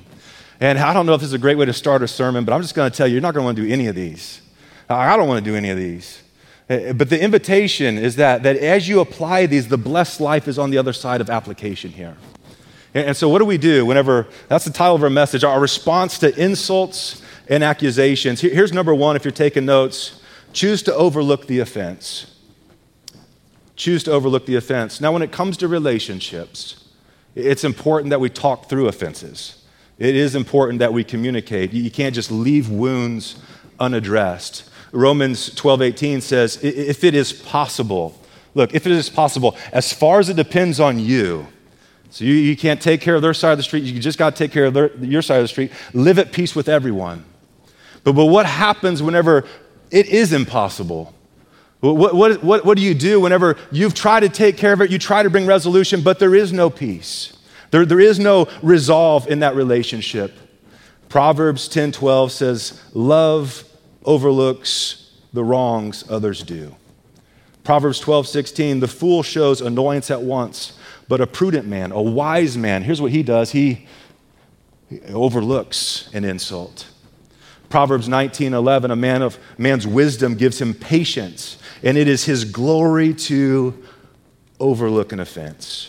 And 0.60 0.78
I 0.80 0.94
don't 0.94 1.06
know 1.06 1.14
if 1.14 1.22
this 1.22 1.30
is 1.30 1.34
a 1.34 1.40
great 1.40 1.58
way 1.58 1.66
to 1.66 1.74
start 1.74 2.02
a 2.02 2.08
sermon, 2.08 2.46
but 2.46 2.54
I'm 2.54 2.62
just 2.62 2.76
going 2.76 2.90
to 2.90 2.96
tell 2.96 3.08
you, 3.08 3.14
you're 3.14 3.22
not 3.22 3.34
going 3.34 3.44
to 3.44 3.46
want 3.46 3.58
to 3.58 3.64
do 3.64 3.72
any 3.72 3.88
of 3.88 3.96
these. 3.96 4.42
I 4.90 5.18
don't 5.18 5.28
want 5.28 5.44
to 5.44 5.52
do 5.52 5.56
any 5.56 5.70
of 5.70 5.78
these. 5.78 6.22
Eh, 6.70 6.94
but 6.94 7.10
the 7.10 7.22
invitation 7.22 7.98
is 7.98 8.16
that, 8.18 8.44
that 8.44 8.58
as 8.58 8.88
you 8.88 9.00
apply 9.00 9.46
these, 9.48 9.68
the 9.68 9.78
blessed 9.78 10.22
life 10.22 10.48
is 10.48 10.60
on 10.60 10.70
the 10.70 10.78
other 10.78 10.94
side 10.94 11.22
of 11.22 11.30
application 11.30 11.92
here. 11.92 12.16
And 12.94 13.18
so, 13.18 13.28
what 13.28 13.40
do 13.40 13.46
we 13.46 13.58
do 13.58 13.88
whenever 13.88 14.28
that's 14.50 14.66
the 14.66 14.72
title 14.72 14.96
of 14.96 15.04
our 15.04 15.10
message? 15.10 15.44
Our 15.44 15.60
response 15.60 16.20
to 16.20 16.40
insults 16.40 17.24
and 17.50 17.64
accusations. 17.64 18.40
Here's 18.40 18.72
number 18.72 18.94
one 18.94 19.16
if 19.16 19.26
you're 19.26 19.32
taking 19.32 19.66
notes 19.66 20.22
choose 20.54 20.84
to 20.84 20.94
overlook 20.94 21.48
the 21.48 21.60
offense 21.60 22.33
choose 23.76 24.04
to 24.04 24.12
overlook 24.12 24.46
the 24.46 24.56
offense. 24.56 25.02
Now, 25.02 25.12
when 25.12 25.22
it 25.22 25.32
comes 25.32 25.58
to 25.58 25.68
relationships, 25.68 26.84
it's 27.36 27.64
important 27.64 28.12
that 28.12 28.20
we 28.20 28.30
talk 28.30 28.70
through 28.70 28.88
offenses. 28.88 29.64
It 29.98 30.16
is 30.16 30.36
important 30.36 30.80
that 30.80 30.94
we 30.94 31.04
communicate. 31.04 31.74
You 31.74 31.92
can't 31.92 32.14
just 32.14 32.32
leave 32.32 32.70
wounds 32.70 33.36
unaddressed. 33.80 34.70
Romans 34.92 35.50
12:18 35.56 36.22
says, 36.22 36.64
if 36.64 37.04
it 37.04 37.16
is 37.16 37.34
possible, 37.34 38.20
look, 38.54 38.74
if 38.74 38.86
it 38.86 38.92
is 38.92 39.10
possible, 39.10 39.58
as 39.72 39.92
far 39.92 40.20
as 40.20 40.30
it 40.30 40.36
depends 40.36 40.80
on 40.80 41.00
you, 41.00 41.48
so 42.12 42.26
you, 42.26 42.34
you 42.34 42.56
can't 42.56 42.80
take 42.80 43.02
care 43.02 43.16
of 43.16 43.24
their 43.24 43.34
side 43.34 43.54
of 43.54 43.58
the 43.58 43.64
street, 43.64 43.84
you 43.84 44.00
just 44.00 44.20
got 44.20 44.36
to 44.36 44.38
take 44.38 44.52
care 44.52 44.66
of 44.66 44.76
their, 44.76 44.96
your 44.98 45.24
side 45.24 45.38
of 45.38 45.44
the 45.44 45.48
street, 45.48 45.72
live 45.94 46.20
at 46.20 46.32
peace 46.32 46.56
with 46.56 46.70
everyone. 46.70 47.26
But, 48.04 48.14
but 48.14 48.26
what 48.26 48.46
happens 48.46 49.02
whenever 49.02 49.46
it 49.90 50.06
is 50.08 50.32
impossible? 50.32 51.14
What, 51.84 52.16
what, 52.16 52.42
what, 52.42 52.64
what 52.64 52.78
do 52.78 52.82
you 52.82 52.94
do 52.94 53.20
whenever 53.20 53.58
you've 53.70 53.94
tried 53.94 54.22
to 54.22 54.30
take 54.30 54.56
care 54.56 54.72
of 54.72 54.80
it, 54.80 54.90
you 54.90 54.98
try 54.98 55.22
to 55.22 55.30
bring 55.30 55.46
resolution, 55.46 56.02
but 56.02 56.18
there 56.18 56.34
is 56.34 56.54
no 56.54 56.70
peace? 56.70 57.34
There, 57.72 57.86
there 57.86 58.00
is 58.00 58.20
no 58.20 58.48
resolve 58.62 59.28
in 59.28 59.40
that 59.40 59.54
relationship. 59.54 60.32
Proverbs 61.10 61.68
10:12 61.68 62.32
says, 62.32 62.80
"Love 62.94 63.66
overlooks 64.06 65.10
the 65.34 65.44
wrongs 65.44 66.06
others 66.08 66.42
do." 66.42 66.74
Proverbs 67.66 68.00
12:16, 68.00 68.80
"The 68.80 68.88
fool 68.88 69.22
shows 69.22 69.60
annoyance 69.60 70.10
at 70.10 70.22
once, 70.22 70.74
but 71.10 71.20
a 71.20 71.28
prudent 71.28 71.68
man, 71.68 71.92
a 71.92 72.02
wise 72.02 72.58
man, 72.58 72.84
here's 72.84 73.02
what 73.02 73.12
he 73.12 73.24
does, 73.24 73.52
he, 73.52 73.88
he 74.90 75.02
overlooks 75.12 76.08
an 76.14 76.24
insult." 76.24 76.86
Proverbs 77.74 78.08
19:11, 78.08 78.92
"A 78.92 78.96
man 78.96 79.24
of 79.24 79.40
man's 79.58 79.88
wisdom 79.88 80.36
gives 80.36 80.62
him 80.62 80.76
patience, 80.76 81.58
and 81.82 81.98
it 81.98 82.08
is 82.08 82.26
his 82.26 82.46
glory 82.46 83.16
to 83.16 83.74
overlook 84.60 85.12
an 85.12 85.20
offense." 85.20 85.88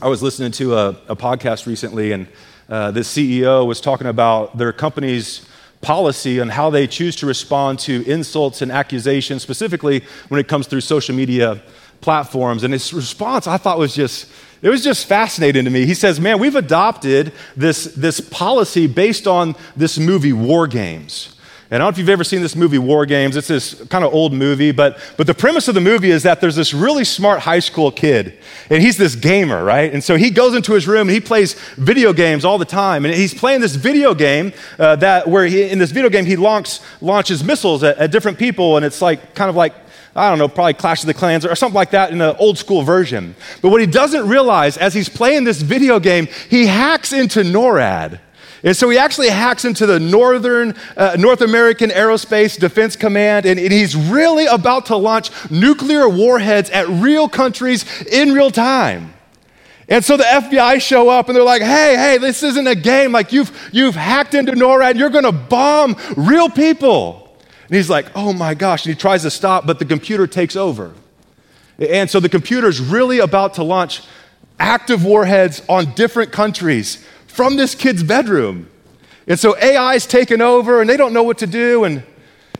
I 0.00 0.06
was 0.06 0.22
listening 0.22 0.52
to 0.52 0.76
a, 0.76 0.90
a 1.08 1.16
podcast 1.16 1.66
recently, 1.66 2.12
and 2.12 2.28
uh, 2.68 2.92
the 2.92 3.00
CEO 3.00 3.66
was 3.66 3.80
talking 3.80 4.06
about 4.06 4.56
their 4.56 4.72
company's 4.72 5.44
policy 5.80 6.40
on 6.40 6.48
how 6.48 6.70
they 6.70 6.86
choose 6.86 7.16
to 7.16 7.26
respond 7.26 7.80
to 7.80 8.08
insults 8.08 8.62
and 8.62 8.70
accusations, 8.70 9.42
specifically 9.42 10.04
when 10.28 10.38
it 10.38 10.46
comes 10.46 10.68
through 10.68 10.82
social 10.82 11.16
media 11.16 11.60
platforms. 12.02 12.62
And 12.62 12.72
his 12.72 12.94
response, 12.94 13.48
I 13.48 13.56
thought, 13.56 13.80
was 13.80 13.96
just 13.96 14.28
it 14.64 14.70
was 14.70 14.82
just 14.82 15.04
fascinating 15.04 15.66
to 15.66 15.70
me. 15.70 15.84
He 15.84 15.92
says, 15.92 16.18
Man, 16.18 16.38
we've 16.38 16.56
adopted 16.56 17.32
this, 17.54 17.84
this 17.84 18.18
policy 18.18 18.86
based 18.86 19.26
on 19.26 19.56
this 19.76 19.98
movie, 19.98 20.32
War 20.32 20.66
Games. 20.66 21.36
And 21.70 21.82
I 21.82 21.86
don't 21.86 21.86
know 21.86 21.94
if 21.94 21.98
you've 21.98 22.08
ever 22.08 22.24
seen 22.24 22.40
this 22.40 22.56
movie, 22.56 22.78
War 22.78 23.04
Games. 23.04 23.36
It's 23.36 23.48
this 23.48 23.74
kind 23.88 24.04
of 24.06 24.14
old 24.14 24.32
movie, 24.32 24.72
but, 24.72 24.98
but 25.18 25.26
the 25.26 25.34
premise 25.34 25.68
of 25.68 25.74
the 25.74 25.82
movie 25.82 26.10
is 26.10 26.22
that 26.22 26.40
there's 26.40 26.56
this 26.56 26.72
really 26.72 27.04
smart 27.04 27.40
high 27.40 27.58
school 27.58 27.90
kid, 27.90 28.38
and 28.70 28.82
he's 28.82 28.96
this 28.96 29.14
gamer, 29.14 29.62
right? 29.62 29.92
And 29.92 30.02
so 30.02 30.16
he 30.16 30.30
goes 30.30 30.54
into 30.54 30.72
his 30.72 30.88
room 30.88 31.08
and 31.08 31.10
he 31.10 31.20
plays 31.20 31.54
video 31.76 32.14
games 32.14 32.44
all 32.44 32.56
the 32.56 32.64
time. 32.64 33.04
And 33.04 33.12
he's 33.12 33.34
playing 33.34 33.60
this 33.60 33.74
video 33.74 34.14
game 34.14 34.54
uh, 34.78 34.96
that 34.96 35.28
where 35.28 35.44
he, 35.44 35.68
in 35.68 35.78
this 35.78 35.90
video 35.90 36.08
game 36.08 36.24
he 36.24 36.36
launch, 36.36 36.80
launches 37.02 37.44
missiles 37.44 37.82
at, 37.82 37.98
at 37.98 38.10
different 38.10 38.38
people, 38.38 38.76
and 38.76 38.86
it's 38.86 39.02
like 39.02 39.34
kind 39.34 39.50
of 39.50 39.56
like 39.56 39.74
I 40.16 40.30
don't 40.30 40.38
know, 40.38 40.48
probably 40.48 40.74
Clash 40.74 41.02
of 41.02 41.08
the 41.08 41.14
Clans 41.14 41.44
or 41.44 41.54
something 41.56 41.74
like 41.74 41.90
that 41.90 42.12
in 42.12 42.20
an 42.20 42.36
old 42.38 42.56
school 42.56 42.82
version. 42.82 43.34
But 43.60 43.70
what 43.70 43.80
he 43.80 43.86
doesn't 43.86 44.28
realize 44.28 44.76
as 44.76 44.94
he's 44.94 45.08
playing 45.08 45.44
this 45.44 45.60
video 45.60 45.98
game, 45.98 46.28
he 46.48 46.66
hacks 46.66 47.12
into 47.12 47.40
NORAD. 47.40 48.20
And 48.62 48.74
so 48.74 48.88
he 48.88 48.96
actually 48.96 49.28
hacks 49.28 49.64
into 49.64 49.84
the 49.84 50.00
Northern, 50.00 50.74
uh, 50.96 51.16
North 51.18 51.42
American 51.42 51.90
Aerospace 51.90 52.58
Defense 52.58 52.96
Command, 52.96 53.44
and, 53.44 53.60
and 53.60 53.72
he's 53.72 53.94
really 53.94 54.46
about 54.46 54.86
to 54.86 54.96
launch 54.96 55.30
nuclear 55.50 56.08
warheads 56.08 56.70
at 56.70 56.88
real 56.88 57.28
countries 57.28 57.84
in 58.06 58.32
real 58.32 58.50
time. 58.50 59.12
And 59.86 60.02
so 60.02 60.16
the 60.16 60.24
FBI 60.24 60.80
show 60.80 61.10
up 61.10 61.28
and 61.28 61.36
they're 61.36 61.44
like, 61.44 61.60
hey, 61.60 61.94
hey, 61.96 62.18
this 62.18 62.42
isn't 62.42 62.66
a 62.66 62.74
game. 62.74 63.12
Like 63.12 63.32
you've, 63.32 63.52
you've 63.70 63.94
hacked 63.94 64.32
into 64.32 64.52
NORAD 64.52 64.96
you're 64.96 65.10
going 65.10 65.24
to 65.24 65.32
bomb 65.32 65.96
real 66.16 66.48
people. 66.48 67.23
And 67.66 67.76
he's 67.76 67.90
like, 67.90 68.06
oh 68.14 68.32
my 68.32 68.54
gosh. 68.54 68.84
And 68.84 68.94
he 68.94 69.00
tries 69.00 69.22
to 69.22 69.30
stop, 69.30 69.66
but 69.66 69.78
the 69.78 69.84
computer 69.84 70.26
takes 70.26 70.56
over. 70.56 70.92
And 71.78 72.10
so 72.10 72.20
the 72.20 72.28
computer's 72.28 72.80
really 72.80 73.18
about 73.18 73.54
to 73.54 73.64
launch 73.64 74.02
active 74.58 75.04
warheads 75.04 75.62
on 75.68 75.94
different 75.94 76.30
countries 76.30 77.04
from 77.26 77.56
this 77.56 77.74
kid's 77.74 78.02
bedroom. 78.02 78.68
And 79.26 79.38
so 79.38 79.56
AI's 79.58 80.06
taken 80.06 80.40
over 80.40 80.80
and 80.80 80.88
they 80.88 80.96
don't 80.96 81.12
know 81.12 81.22
what 81.22 81.38
to 81.38 81.46
do. 81.46 81.84
And, 81.84 82.02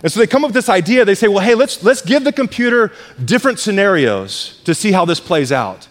and 0.03 0.11
so 0.11 0.19
they 0.19 0.27
come 0.27 0.45
up 0.45 0.49
with 0.49 0.55
this 0.55 0.69
idea. 0.69 1.05
They 1.05 1.15
say, 1.15 1.29
well, 1.29 1.45
hey, 1.45 1.55
let's, 1.55 1.83
let's 1.83 2.03
give 2.03 2.25
the 2.25 2.33
computer 2.33 2.91
different 3.25 3.59
scenarios 3.59 4.61
to 4.65 4.75
see 4.75 4.93
how 4.93 5.05
this 5.05 5.21
plays 5.21 5.53
out. 5.53 5.87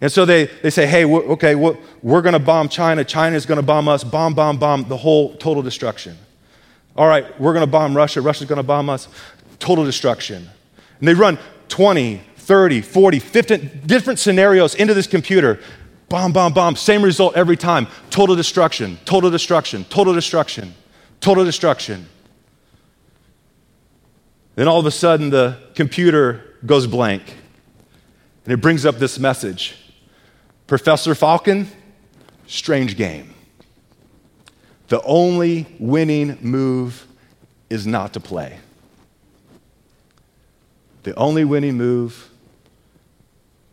And 0.00 0.10
so 0.10 0.24
they, 0.24 0.46
they 0.62 0.70
say, 0.70 0.86
hey, 0.86 1.04
okay, 1.04 1.54
we're, 1.54 1.76
we're 2.02 2.22
going 2.22 2.32
to 2.32 2.38
bomb 2.38 2.68
China. 2.68 3.04
China's 3.04 3.46
going 3.46 3.56
to 3.56 3.66
bomb 3.66 3.88
us. 3.88 4.04
Bomb, 4.04 4.34
bomb, 4.34 4.58
bomb, 4.58 4.88
the 4.88 4.96
whole 4.96 5.36
total 5.36 5.62
destruction. 5.62 6.16
All 6.98 7.06
right, 7.06 7.40
we're 7.40 7.52
going 7.52 7.64
to 7.64 7.70
bomb 7.70 7.96
Russia. 7.96 8.20
Russia's 8.20 8.48
going 8.48 8.56
to 8.56 8.64
bomb 8.64 8.90
us. 8.90 9.06
Total 9.60 9.84
destruction. 9.84 10.48
And 10.98 11.08
they 11.08 11.14
run 11.14 11.38
20, 11.68 12.20
30, 12.36 12.80
40, 12.80 13.18
50 13.20 13.56
different 13.86 14.18
scenarios 14.18 14.74
into 14.74 14.94
this 14.94 15.06
computer. 15.06 15.60
Bomb, 16.08 16.32
bomb, 16.32 16.52
bomb. 16.52 16.74
Same 16.74 17.02
result 17.02 17.36
every 17.36 17.56
time. 17.56 17.86
Total 18.10 18.34
destruction, 18.34 18.98
total 19.04 19.30
destruction, 19.30 19.84
total 19.84 20.12
destruction, 20.12 20.74
total 21.20 21.44
destruction. 21.44 22.08
Then 24.56 24.66
all 24.66 24.80
of 24.80 24.86
a 24.86 24.90
sudden, 24.90 25.30
the 25.30 25.56
computer 25.76 26.56
goes 26.66 26.88
blank. 26.88 27.22
And 28.44 28.52
it 28.52 28.56
brings 28.56 28.84
up 28.84 28.96
this 28.96 29.20
message 29.20 29.76
Professor 30.66 31.14
Falken, 31.14 31.68
strange 32.48 32.96
game. 32.96 33.34
The 34.88 35.02
only 35.02 35.66
winning 35.78 36.38
move 36.40 37.06
is 37.68 37.86
not 37.86 38.14
to 38.14 38.20
play. 38.20 38.58
The 41.02 41.14
only 41.14 41.44
winning 41.44 41.76
move, 41.76 42.30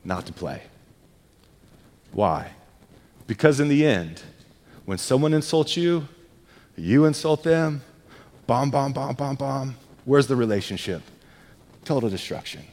not 0.03 0.25
to 0.27 0.34
play. 0.34 0.62
Why? 2.12 2.51
Because 3.27 3.60
in 3.60 3.69
the 3.69 3.86
end, 3.86 4.22
when 4.86 4.98
someone 4.98 5.34
insults 5.34 5.75
you, 5.75 6.07
you 6.77 7.05
insult 7.05 7.43
them, 7.43 7.81
bomb, 8.45 8.69
bomb, 8.69 8.93
bomb, 8.93 9.15
bomb, 9.15 9.36
bomb, 9.36 9.75
where's 10.03 10.27
the 10.27 10.36
relationship? 10.36 11.01
Total 11.86 12.10
destruction. 12.10 12.63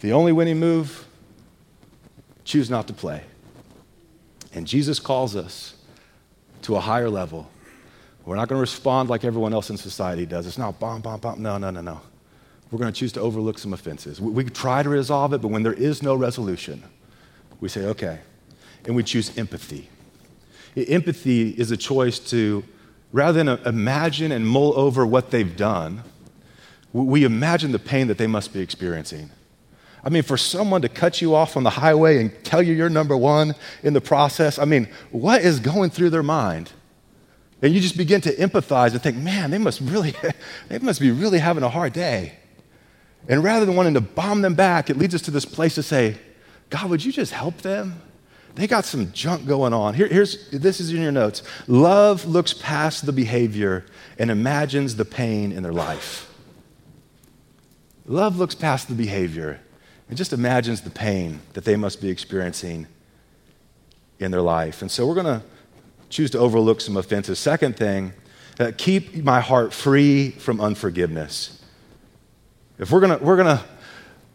The 0.00 0.12
only 0.12 0.32
winning 0.32 0.58
move, 0.58 1.06
choose 2.44 2.68
not 2.68 2.86
to 2.88 2.92
play. 2.92 3.22
And 4.52 4.66
Jesus 4.66 4.98
calls 5.00 5.34
us 5.34 5.74
to 6.64 6.76
a 6.76 6.80
higher 6.80 7.10
level. 7.10 7.50
We're 8.24 8.36
not 8.36 8.48
going 8.48 8.56
to 8.56 8.60
respond 8.60 9.10
like 9.10 9.24
everyone 9.24 9.52
else 9.52 9.70
in 9.70 9.76
society 9.76 10.24
does. 10.24 10.46
It's 10.46 10.58
not 10.58 10.80
bomb, 10.80 11.02
bomb, 11.02 11.20
bomb. 11.20 11.42
No, 11.42 11.58
no, 11.58 11.70
no, 11.70 11.80
no. 11.82 12.00
We're 12.70 12.78
going 12.78 12.92
to 12.92 12.98
choose 12.98 13.12
to 13.12 13.20
overlook 13.20 13.58
some 13.58 13.72
offenses. 13.72 14.20
We, 14.20 14.32
we 14.32 14.44
try 14.44 14.82
to 14.82 14.88
resolve 14.88 15.32
it, 15.34 15.42
but 15.42 15.48
when 15.48 15.62
there 15.62 15.74
is 15.74 16.02
no 16.02 16.14
resolution, 16.14 16.82
we 17.60 17.68
say, 17.68 17.84
okay. 17.86 18.20
And 18.86 18.96
we 18.96 19.02
choose 19.02 19.36
empathy. 19.36 19.88
Empathy 20.76 21.50
is 21.50 21.70
a 21.70 21.76
choice 21.76 22.18
to, 22.30 22.64
rather 23.12 23.38
than 23.38 23.48
uh, 23.48 23.62
imagine 23.66 24.32
and 24.32 24.46
mull 24.46 24.76
over 24.76 25.06
what 25.06 25.30
they've 25.30 25.56
done, 25.56 26.02
we 26.92 27.24
imagine 27.24 27.72
the 27.72 27.78
pain 27.78 28.06
that 28.06 28.18
they 28.18 28.26
must 28.26 28.52
be 28.52 28.60
experiencing. 28.60 29.30
I 30.04 30.10
mean, 30.10 30.22
for 30.22 30.36
someone 30.36 30.82
to 30.82 30.88
cut 30.88 31.22
you 31.22 31.34
off 31.34 31.56
on 31.56 31.62
the 31.62 31.70
highway 31.70 32.20
and 32.20 32.44
tell 32.44 32.62
you 32.62 32.74
you're 32.74 32.90
number 32.90 33.16
one 33.16 33.54
in 33.82 33.94
the 33.94 34.02
process, 34.02 34.58
I 34.58 34.66
mean, 34.66 34.86
what 35.10 35.40
is 35.40 35.60
going 35.60 35.90
through 35.90 36.10
their 36.10 36.22
mind? 36.22 36.70
And 37.62 37.72
you 37.72 37.80
just 37.80 37.96
begin 37.96 38.20
to 38.22 38.36
empathize 38.36 38.92
and 38.92 39.02
think, 39.02 39.16
man, 39.16 39.50
they 39.50 39.56
must 39.56 39.80
really, 39.80 40.14
they 40.68 40.78
must 40.78 41.00
be 41.00 41.10
really 41.10 41.38
having 41.38 41.62
a 41.62 41.70
hard 41.70 41.94
day. 41.94 42.34
And 43.26 43.42
rather 43.42 43.64
than 43.64 43.76
wanting 43.76 43.94
to 43.94 44.02
bomb 44.02 44.42
them 44.42 44.54
back, 44.54 44.90
it 44.90 44.98
leads 44.98 45.14
us 45.14 45.22
to 45.22 45.30
this 45.30 45.46
place 45.46 45.74
to 45.76 45.82
say, 45.82 46.18
God, 46.68 46.90
would 46.90 47.02
you 47.02 47.10
just 47.10 47.32
help 47.32 47.62
them? 47.62 48.02
They 48.56 48.66
got 48.66 48.84
some 48.84 49.10
junk 49.12 49.46
going 49.46 49.72
on. 49.72 49.94
Here, 49.94 50.06
here's 50.06 50.50
this 50.50 50.80
is 50.80 50.92
in 50.92 51.00
your 51.00 51.10
notes. 51.12 51.42
Love 51.66 52.26
looks 52.26 52.52
past 52.52 53.06
the 53.06 53.12
behavior 53.12 53.86
and 54.18 54.30
imagines 54.30 54.96
the 54.96 55.04
pain 55.06 55.50
in 55.50 55.62
their 55.62 55.72
life. 55.72 56.30
Love 58.06 58.36
looks 58.36 58.54
past 58.54 58.88
the 58.88 58.94
behavior 58.94 59.60
and 60.08 60.16
just 60.16 60.32
imagines 60.32 60.82
the 60.82 60.90
pain 60.90 61.40
that 61.54 61.64
they 61.64 61.76
must 61.76 62.00
be 62.00 62.08
experiencing 62.08 62.86
in 64.18 64.30
their 64.30 64.42
life. 64.42 64.82
And 64.82 64.90
so 64.90 65.06
we're 65.06 65.14
going 65.14 65.40
to 65.40 65.42
choose 66.10 66.30
to 66.32 66.38
overlook 66.38 66.80
some 66.80 66.96
offenses. 66.96 67.38
Second 67.38 67.76
thing, 67.76 68.12
uh, 68.60 68.72
keep 68.76 69.24
my 69.24 69.40
heart 69.40 69.72
free 69.72 70.30
from 70.30 70.60
unforgiveness. 70.60 71.60
If 72.78 72.90
we're 72.90 73.00
going 73.00 73.18
to 73.18 73.24
we're 73.24 73.36
going 73.36 73.56
to 73.56 73.64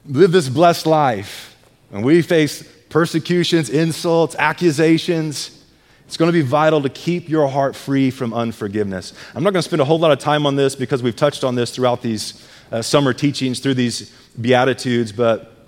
live 0.06 0.32
this 0.32 0.50
blessed 0.50 0.86
life, 0.86 1.58
and 1.92 2.04
we 2.04 2.22
face 2.22 2.64
persecutions, 2.90 3.70
insults, 3.70 4.36
accusations, 4.36 5.64
it's 6.06 6.18
going 6.18 6.28
to 6.28 6.34
be 6.34 6.42
vital 6.42 6.82
to 6.82 6.90
keep 6.90 7.30
your 7.30 7.48
heart 7.48 7.76
free 7.76 8.10
from 8.10 8.34
unforgiveness. 8.34 9.14
I'm 9.36 9.44
not 9.44 9.54
going 9.54 9.62
to 9.62 9.68
spend 9.68 9.82
a 9.82 9.86
whole 9.86 10.00
lot 10.00 10.12
of 10.12 10.20
time 10.20 10.46
on 10.46 10.56
this 10.56 10.76
because 10.76 11.04
we've 11.04 11.16
touched 11.16 11.44
on 11.44 11.56
this 11.56 11.74
throughout 11.74 12.02
these 12.02 12.48
uh, 12.72 12.82
summer 12.82 13.14
teachings, 13.14 13.60
through 13.60 13.76
these 13.76 14.10
Beatitudes, 14.40 15.12
but 15.12 15.59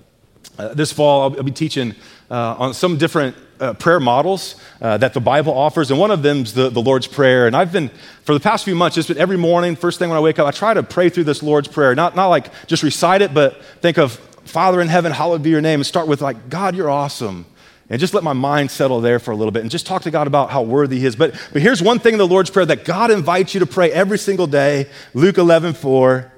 uh, 0.57 0.73
this 0.73 0.91
fall 0.91 1.23
I'll, 1.23 1.37
I'll 1.37 1.43
be 1.43 1.51
teaching 1.51 1.95
uh, 2.29 2.55
on 2.57 2.73
some 2.73 2.97
different 2.97 3.35
uh, 3.59 3.73
prayer 3.73 3.99
models 3.99 4.55
uh, 4.81 4.97
that 4.97 5.13
the 5.13 5.19
Bible 5.19 5.53
offers, 5.53 5.91
and 5.91 5.99
one 5.99 6.11
of 6.11 6.23
them 6.23 6.39
is 6.39 6.53
the, 6.53 6.69
the 6.69 6.81
Lord's 6.81 7.07
Prayer. 7.07 7.45
And 7.47 7.55
I've 7.55 7.71
been, 7.71 7.89
for 8.23 8.33
the 8.33 8.39
past 8.39 8.65
few 8.65 8.75
months, 8.75 8.95
just 8.95 9.07
been 9.07 9.17
every 9.17 9.37
morning, 9.37 9.75
first 9.75 9.99
thing 9.99 10.09
when 10.09 10.17
I 10.17 10.21
wake 10.21 10.39
up, 10.39 10.47
I 10.47 10.51
try 10.51 10.73
to 10.73 10.83
pray 10.83 11.09
through 11.09 11.25
this 11.25 11.43
Lord's 11.43 11.67
Prayer. 11.67 11.93
Not, 11.93 12.15
not 12.15 12.27
like 12.27 12.67
just 12.67 12.83
recite 12.83 13.21
it, 13.21 13.33
but 13.33 13.63
think 13.81 13.97
of 13.97 14.13
Father 14.45 14.81
in 14.81 14.87
heaven, 14.87 15.11
hallowed 15.11 15.43
be 15.43 15.51
your 15.51 15.61
name, 15.61 15.79
and 15.79 15.85
start 15.85 16.07
with, 16.07 16.21
like, 16.21 16.49
God, 16.49 16.75
you're 16.75 16.89
awesome. 16.89 17.45
And 17.91 17.99
just 17.99 18.13
let 18.13 18.23
my 18.23 18.33
mind 18.33 18.71
settle 18.71 19.01
there 19.01 19.19
for 19.19 19.31
a 19.31 19.35
little 19.35 19.51
bit 19.51 19.63
and 19.63 19.69
just 19.69 19.85
talk 19.85 20.03
to 20.03 20.11
God 20.11 20.25
about 20.25 20.49
how 20.49 20.61
worthy 20.61 20.97
He 20.97 21.05
is. 21.05 21.17
But, 21.17 21.35
but 21.51 21.61
here's 21.61 21.83
one 21.83 21.99
thing 21.99 22.13
in 22.13 22.19
the 22.19 22.27
Lord's 22.27 22.49
Prayer 22.49 22.65
that 22.65 22.85
God 22.85 23.11
invites 23.11 23.53
you 23.53 23.59
to 23.59 23.65
pray 23.65 23.91
every 23.91 24.17
single 24.17 24.47
day 24.47 24.89
Luke 25.13 25.37
11, 25.37 25.73
4. 25.73 26.31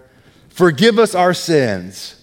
Forgive 0.50 0.98
us 0.98 1.14
our 1.14 1.34
sins, 1.34 2.23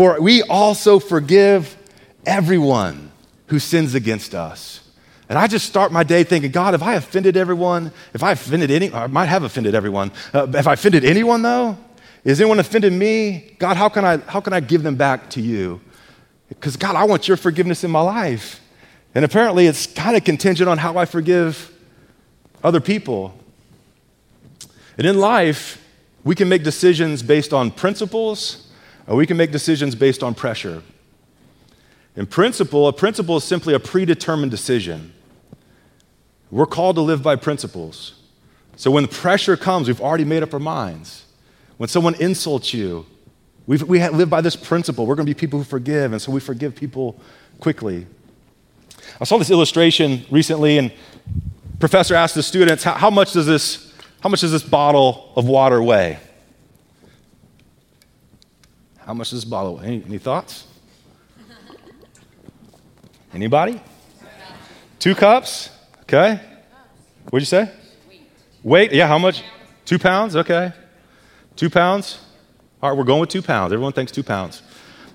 for 0.00 0.18
we 0.18 0.40
also 0.44 0.98
forgive 0.98 1.76
everyone 2.24 3.12
who 3.48 3.58
sins 3.58 3.94
against 3.94 4.34
us. 4.34 4.80
And 5.28 5.38
I 5.38 5.46
just 5.46 5.66
start 5.66 5.92
my 5.92 6.04
day 6.04 6.24
thinking, 6.24 6.52
God, 6.52 6.72
if 6.72 6.82
I 6.82 6.94
offended 6.94 7.36
everyone, 7.36 7.92
if 8.14 8.22
I 8.22 8.32
offended 8.32 8.70
any, 8.70 8.90
I 8.90 9.08
might 9.08 9.26
have 9.26 9.42
offended 9.42 9.74
everyone. 9.74 10.10
Uh, 10.32 10.46
if 10.54 10.66
I 10.66 10.72
offended 10.72 11.04
anyone, 11.04 11.42
though, 11.42 11.76
is 12.24 12.40
anyone 12.40 12.58
offended 12.58 12.94
me? 12.94 13.54
God, 13.58 13.76
how 13.76 13.90
can 13.90 14.06
I, 14.06 14.16
how 14.16 14.40
can 14.40 14.54
I 14.54 14.60
give 14.60 14.82
them 14.82 14.96
back 14.96 15.28
to 15.32 15.42
you? 15.42 15.82
Because, 16.48 16.76
God, 16.78 16.96
I 16.96 17.04
want 17.04 17.28
your 17.28 17.36
forgiveness 17.36 17.84
in 17.84 17.90
my 17.90 18.00
life. 18.00 18.58
And 19.14 19.22
apparently, 19.22 19.66
it's 19.66 19.86
kind 19.86 20.16
of 20.16 20.24
contingent 20.24 20.66
on 20.66 20.78
how 20.78 20.96
I 20.96 21.04
forgive 21.04 21.78
other 22.64 22.80
people. 22.80 23.38
And 24.96 25.06
in 25.06 25.18
life, 25.18 25.86
we 26.24 26.34
can 26.34 26.48
make 26.48 26.62
decisions 26.62 27.22
based 27.22 27.52
on 27.52 27.70
principles, 27.70 28.66
Uh, 29.08 29.14
we 29.14 29.26
can 29.26 29.36
make 29.36 29.52
decisions 29.52 29.94
based 29.94 30.22
on 30.22 30.34
pressure. 30.34 30.82
In 32.16 32.26
principle, 32.26 32.88
a 32.88 32.92
principle 32.92 33.36
is 33.36 33.44
simply 33.44 33.74
a 33.74 33.80
predetermined 33.80 34.50
decision. 34.50 35.12
We're 36.50 36.66
called 36.66 36.96
to 36.96 37.02
live 37.02 37.22
by 37.22 37.36
principles. 37.36 38.14
So 38.76 38.90
when 38.90 39.04
the 39.04 39.08
pressure 39.08 39.56
comes, 39.56 39.88
we've 39.88 40.00
already 40.00 40.24
made 40.24 40.42
up 40.42 40.52
our 40.52 40.60
minds. 40.60 41.24
When 41.76 41.88
someone 41.88 42.14
insults 42.16 42.74
you, 42.74 43.06
We've, 43.70 43.84
we 43.84 44.04
live 44.08 44.28
by 44.28 44.40
this 44.40 44.56
principle. 44.56 45.06
We're 45.06 45.14
going 45.14 45.26
to 45.26 45.32
be 45.32 45.38
people 45.38 45.60
who 45.60 45.64
forgive, 45.64 46.10
and 46.10 46.20
so 46.20 46.32
we 46.32 46.40
forgive 46.40 46.74
people 46.74 47.20
quickly. 47.60 48.04
I 49.20 49.24
saw 49.24 49.38
this 49.38 49.48
illustration 49.48 50.24
recently, 50.28 50.76
and 50.76 50.92
professor 51.78 52.16
asked 52.16 52.34
the 52.34 52.42
students, 52.42 52.82
how, 52.82 52.94
how, 52.94 53.10
much 53.10 53.32
does 53.32 53.46
this, 53.46 53.94
how 54.22 54.28
much 54.28 54.40
does 54.40 54.50
this 54.50 54.64
bottle 54.64 55.32
of 55.36 55.44
water 55.46 55.80
weigh? 55.80 56.18
How 59.10 59.14
much 59.14 59.30
does 59.30 59.42
this 59.42 59.44
bottle 59.44 59.74
weigh? 59.74 59.86
Any, 59.86 60.04
any 60.06 60.18
thoughts? 60.18 60.68
Anybody? 63.34 63.82
Two 65.00 65.16
cups? 65.16 65.68
Okay. 66.02 66.40
What'd 67.24 67.42
you 67.42 67.46
say? 67.46 67.72
Weight. 68.62 68.92
Yeah, 68.92 69.08
how 69.08 69.18
much? 69.18 69.42
Two 69.84 69.98
pounds? 69.98 70.36
Okay. 70.36 70.72
Two 71.56 71.68
pounds? 71.68 72.20
All 72.80 72.90
right, 72.90 72.96
we're 72.96 73.02
going 73.02 73.18
with 73.20 73.30
two 73.30 73.42
pounds. 73.42 73.72
Everyone 73.72 73.92
thinks 73.92 74.12
two 74.12 74.22
pounds. 74.22 74.62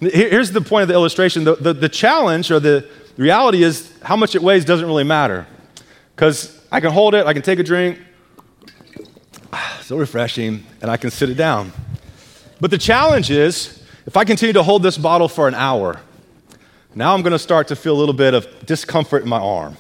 Here's 0.01 0.51
the 0.51 0.59
point 0.59 0.81
of 0.81 0.87
the 0.89 0.93
illustration 0.93 1.45
the, 1.45 1.55
the, 1.55 1.71
the 1.71 1.87
challenge 1.87 2.51
or 2.51 2.59
the 2.59 2.85
reality 3.15 3.63
is 3.63 3.93
how 4.01 4.17
much 4.17 4.35
it 4.35 4.43
weighs 4.43 4.65
doesn't 4.65 4.87
really 4.87 5.05
matter. 5.05 5.47
Because 6.13 6.61
I 6.69 6.81
can 6.81 6.91
hold 6.91 7.15
it, 7.15 7.25
I 7.25 7.31
can 7.31 7.43
take 7.43 7.59
a 7.59 7.63
drink, 7.63 7.97
ah, 9.53 9.79
so 9.83 9.95
refreshing, 9.95 10.65
and 10.81 10.91
I 10.91 10.97
can 10.97 11.11
sit 11.11 11.29
it 11.29 11.35
down. 11.35 11.71
But 12.59 12.71
the 12.71 12.77
challenge 12.77 13.31
is 13.31 13.75
if 14.05 14.15
I 14.15 14.24
continue 14.24 14.53
to 14.53 14.63
hold 14.63 14.83
this 14.83 14.97
bottle 14.97 15.27
for 15.27 15.47
an 15.47 15.55
hour, 15.55 16.00
now 16.93 17.13
I'm 17.13 17.24
going 17.24 17.33
to 17.33 17.39
start 17.39 17.67
to 17.69 17.75
feel 17.75 17.95
a 17.95 18.00
little 18.00 18.13
bit 18.13 18.33
of 18.33 18.65
discomfort 18.65 19.24
in 19.24 19.29
my 19.29 19.39
arm. 19.39 19.77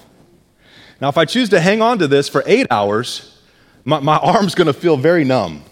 Now, 0.99 1.09
if 1.09 1.17
I 1.17 1.25
choose 1.25 1.49
to 1.49 1.59
hang 1.59 1.81
on 1.81 1.99
to 1.99 2.07
this 2.07 2.27
for 2.27 2.43
eight 2.45 2.67
hours, 2.71 3.39
my, 3.83 3.99
my 3.99 4.17
arm's 4.17 4.55
going 4.55 4.67
to 4.67 4.73
feel 4.73 4.97
very 4.97 5.23
numb. 5.23 5.63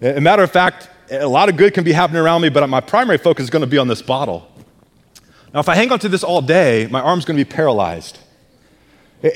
As 0.00 0.16
a 0.16 0.20
matter 0.20 0.42
of 0.42 0.50
fact, 0.50 0.88
a 1.10 1.26
lot 1.26 1.48
of 1.48 1.56
good 1.56 1.74
can 1.74 1.84
be 1.84 1.92
happening 1.92 2.22
around 2.22 2.40
me, 2.42 2.48
but 2.48 2.68
my 2.68 2.80
primary 2.80 3.18
focus 3.18 3.44
is 3.44 3.50
going 3.50 3.60
to 3.60 3.68
be 3.68 3.78
on 3.78 3.88
this 3.88 4.00
bottle. 4.00 4.50
Now, 5.52 5.60
if 5.60 5.68
I 5.68 5.74
hang 5.74 5.92
on 5.92 5.98
to 6.00 6.08
this 6.08 6.24
all 6.24 6.40
day, 6.40 6.88
my 6.90 7.00
arm's 7.00 7.24
going 7.24 7.38
to 7.38 7.44
be 7.44 7.48
paralyzed. 7.48 8.18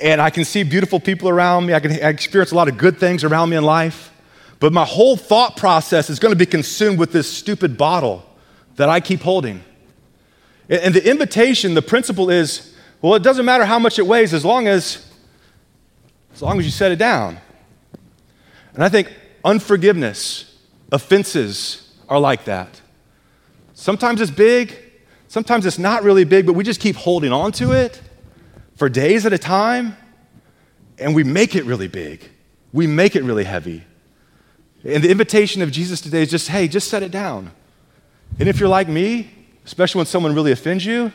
And 0.02 0.20
I 0.20 0.30
can 0.30 0.44
see 0.44 0.62
beautiful 0.64 1.00
people 1.00 1.28
around 1.28 1.66
me. 1.66 1.74
I 1.74 1.80
can 1.80 1.92
experience 1.92 2.50
a 2.50 2.54
lot 2.54 2.68
of 2.68 2.76
good 2.76 2.98
things 2.98 3.24
around 3.24 3.50
me 3.50 3.56
in 3.56 3.64
life. 3.64 4.12
But 4.60 4.72
my 4.72 4.84
whole 4.84 5.16
thought 5.16 5.56
process 5.56 6.10
is 6.10 6.18
going 6.18 6.32
to 6.32 6.36
be 6.36 6.46
consumed 6.46 6.98
with 6.98 7.12
this 7.12 7.30
stupid 7.30 7.78
bottle 7.78 8.27
that 8.78 8.88
I 8.88 8.98
keep 9.00 9.20
holding. 9.20 9.62
And 10.68 10.94
the 10.94 11.08
invitation, 11.08 11.74
the 11.74 11.82
principle 11.82 12.30
is 12.30 12.74
well, 13.00 13.14
it 13.14 13.22
doesn't 13.22 13.44
matter 13.44 13.64
how 13.64 13.78
much 13.78 14.00
it 14.00 14.06
weighs 14.06 14.34
as 14.34 14.44
long 14.44 14.66
as, 14.66 15.06
as 16.34 16.42
long 16.42 16.58
as 16.58 16.64
you 16.64 16.72
set 16.72 16.90
it 16.90 16.98
down. 16.98 17.38
And 18.74 18.82
I 18.82 18.88
think 18.88 19.12
unforgiveness 19.44 20.48
Offenses 20.90 21.92
are 22.08 22.18
like 22.18 22.44
that. 22.46 22.80
Sometimes 23.74 24.20
it's 24.20 24.30
big, 24.30 24.74
sometimes 25.28 25.66
it's 25.66 25.78
not 25.78 26.02
really 26.02 26.24
big, 26.24 26.46
but 26.46 26.54
we 26.54 26.64
just 26.64 26.80
keep 26.80 26.96
holding 26.96 27.32
on 27.32 27.52
to 27.52 27.72
it 27.72 28.00
for 28.76 28.88
days 28.88 29.26
at 29.26 29.32
a 29.32 29.38
time, 29.38 29.96
and 30.98 31.14
we 31.14 31.24
make 31.24 31.54
it 31.54 31.64
really 31.64 31.88
big. 31.88 32.30
We 32.72 32.86
make 32.86 33.16
it 33.16 33.22
really 33.22 33.44
heavy. 33.44 33.84
And 34.84 35.02
the 35.02 35.10
invitation 35.10 35.60
of 35.60 35.70
Jesus 35.70 36.00
today 36.00 36.22
is 36.22 36.30
just 36.30 36.48
hey, 36.48 36.68
just 36.68 36.88
set 36.88 37.02
it 37.02 37.10
down. 37.10 37.50
And 38.38 38.48
if 38.48 38.60
you're 38.60 38.68
like 38.68 38.88
me, 38.88 39.30
especially 39.64 39.98
when 39.98 40.06
someone 40.06 40.34
really 40.34 40.52
offends 40.52 40.84
you, 40.84 41.12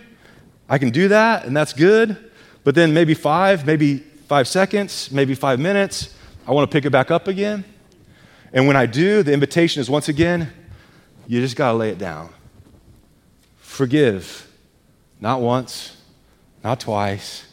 I 0.69 0.77
can 0.77 0.89
do 0.89 1.07
that, 1.09 1.45
and 1.45 1.55
that's 1.55 1.73
good. 1.73 2.31
But 2.63 2.75
then 2.75 2.93
maybe 2.93 3.13
five, 3.13 3.65
maybe 3.65 3.97
five 4.27 4.47
seconds, 4.47 5.11
maybe 5.11 5.35
five 5.35 5.59
minutes, 5.59 6.15
I 6.47 6.51
want 6.51 6.69
to 6.69 6.73
pick 6.73 6.85
it 6.85 6.89
back 6.89 7.11
up 7.11 7.27
again. 7.27 7.63
And 8.51 8.67
when 8.67 8.75
I 8.75 8.85
do, 8.85 9.23
the 9.23 9.33
invitation 9.33 9.81
is 9.81 9.89
once 9.89 10.09
again, 10.09 10.51
you 11.27 11.41
just 11.41 11.55
got 11.55 11.71
to 11.71 11.77
lay 11.77 11.89
it 11.89 11.97
down. 11.97 12.29
Forgive, 13.57 14.47
not 15.19 15.41
once, 15.41 15.97
not 16.63 16.79
twice, 16.79 17.45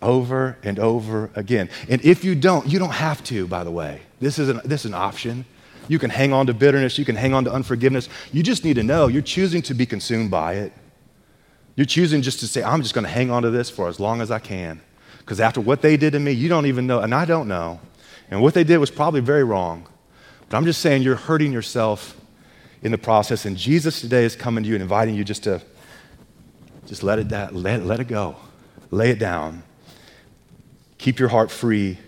over 0.00 0.56
and 0.62 0.78
over 0.78 1.30
again. 1.34 1.68
And 1.88 2.04
if 2.04 2.24
you 2.24 2.34
don't, 2.34 2.66
you 2.66 2.78
don't 2.78 2.94
have 2.94 3.22
to, 3.24 3.46
by 3.46 3.64
the 3.64 3.70
way. 3.70 4.02
This 4.20 4.38
is 4.38 4.48
an, 4.48 4.60
this 4.64 4.80
is 4.80 4.86
an 4.86 4.94
option. 4.94 5.44
You 5.88 5.98
can 5.98 6.10
hang 6.10 6.32
on 6.32 6.46
to 6.46 6.54
bitterness, 6.54 6.98
you 6.98 7.04
can 7.04 7.16
hang 7.16 7.34
on 7.34 7.44
to 7.44 7.52
unforgiveness. 7.52 8.08
You 8.32 8.42
just 8.42 8.64
need 8.64 8.74
to 8.74 8.82
know 8.82 9.06
you're 9.06 9.22
choosing 9.22 9.62
to 9.62 9.74
be 9.74 9.86
consumed 9.86 10.30
by 10.30 10.54
it. 10.54 10.72
You're 11.76 11.86
choosing 11.86 12.22
just 12.22 12.40
to 12.40 12.48
say, 12.48 12.62
I'm 12.62 12.82
just 12.82 12.94
going 12.94 13.04
to 13.04 13.10
hang 13.10 13.30
on 13.30 13.42
to 13.42 13.50
this 13.50 13.68
for 13.68 13.88
as 13.88 14.00
long 14.00 14.20
as 14.20 14.30
I 14.30 14.38
can. 14.38 14.80
Because 15.18 15.40
after 15.40 15.60
what 15.60 15.82
they 15.82 15.96
did 15.96 16.12
to 16.12 16.20
me, 16.20 16.32
you 16.32 16.48
don't 16.48 16.66
even 16.66 16.86
know, 16.86 17.00
and 17.00 17.14
I 17.14 17.24
don't 17.24 17.48
know. 17.48 17.80
And 18.30 18.40
what 18.40 18.54
they 18.54 18.64
did 18.64 18.78
was 18.78 18.90
probably 18.90 19.20
very 19.20 19.44
wrong. 19.44 19.86
But 20.48 20.56
I'm 20.56 20.64
just 20.64 20.80
saying 20.80 21.02
you're 21.02 21.16
hurting 21.16 21.52
yourself 21.52 22.18
in 22.82 22.92
the 22.92 22.98
process. 22.98 23.44
And 23.44 23.56
Jesus 23.56 24.00
today 24.00 24.24
is 24.24 24.36
coming 24.36 24.64
to 24.64 24.68
you 24.68 24.74
and 24.74 24.82
inviting 24.82 25.14
you 25.14 25.24
just 25.24 25.44
to 25.44 25.60
just 26.86 27.02
let 27.02 27.18
it, 27.18 27.30
let, 27.52 27.84
let 27.84 28.00
it 28.00 28.08
go. 28.08 28.36
Lay 28.90 29.10
it 29.10 29.18
down. 29.18 29.62
Keep 30.98 31.18
your 31.18 31.28
heart 31.28 31.50
free 31.50 31.98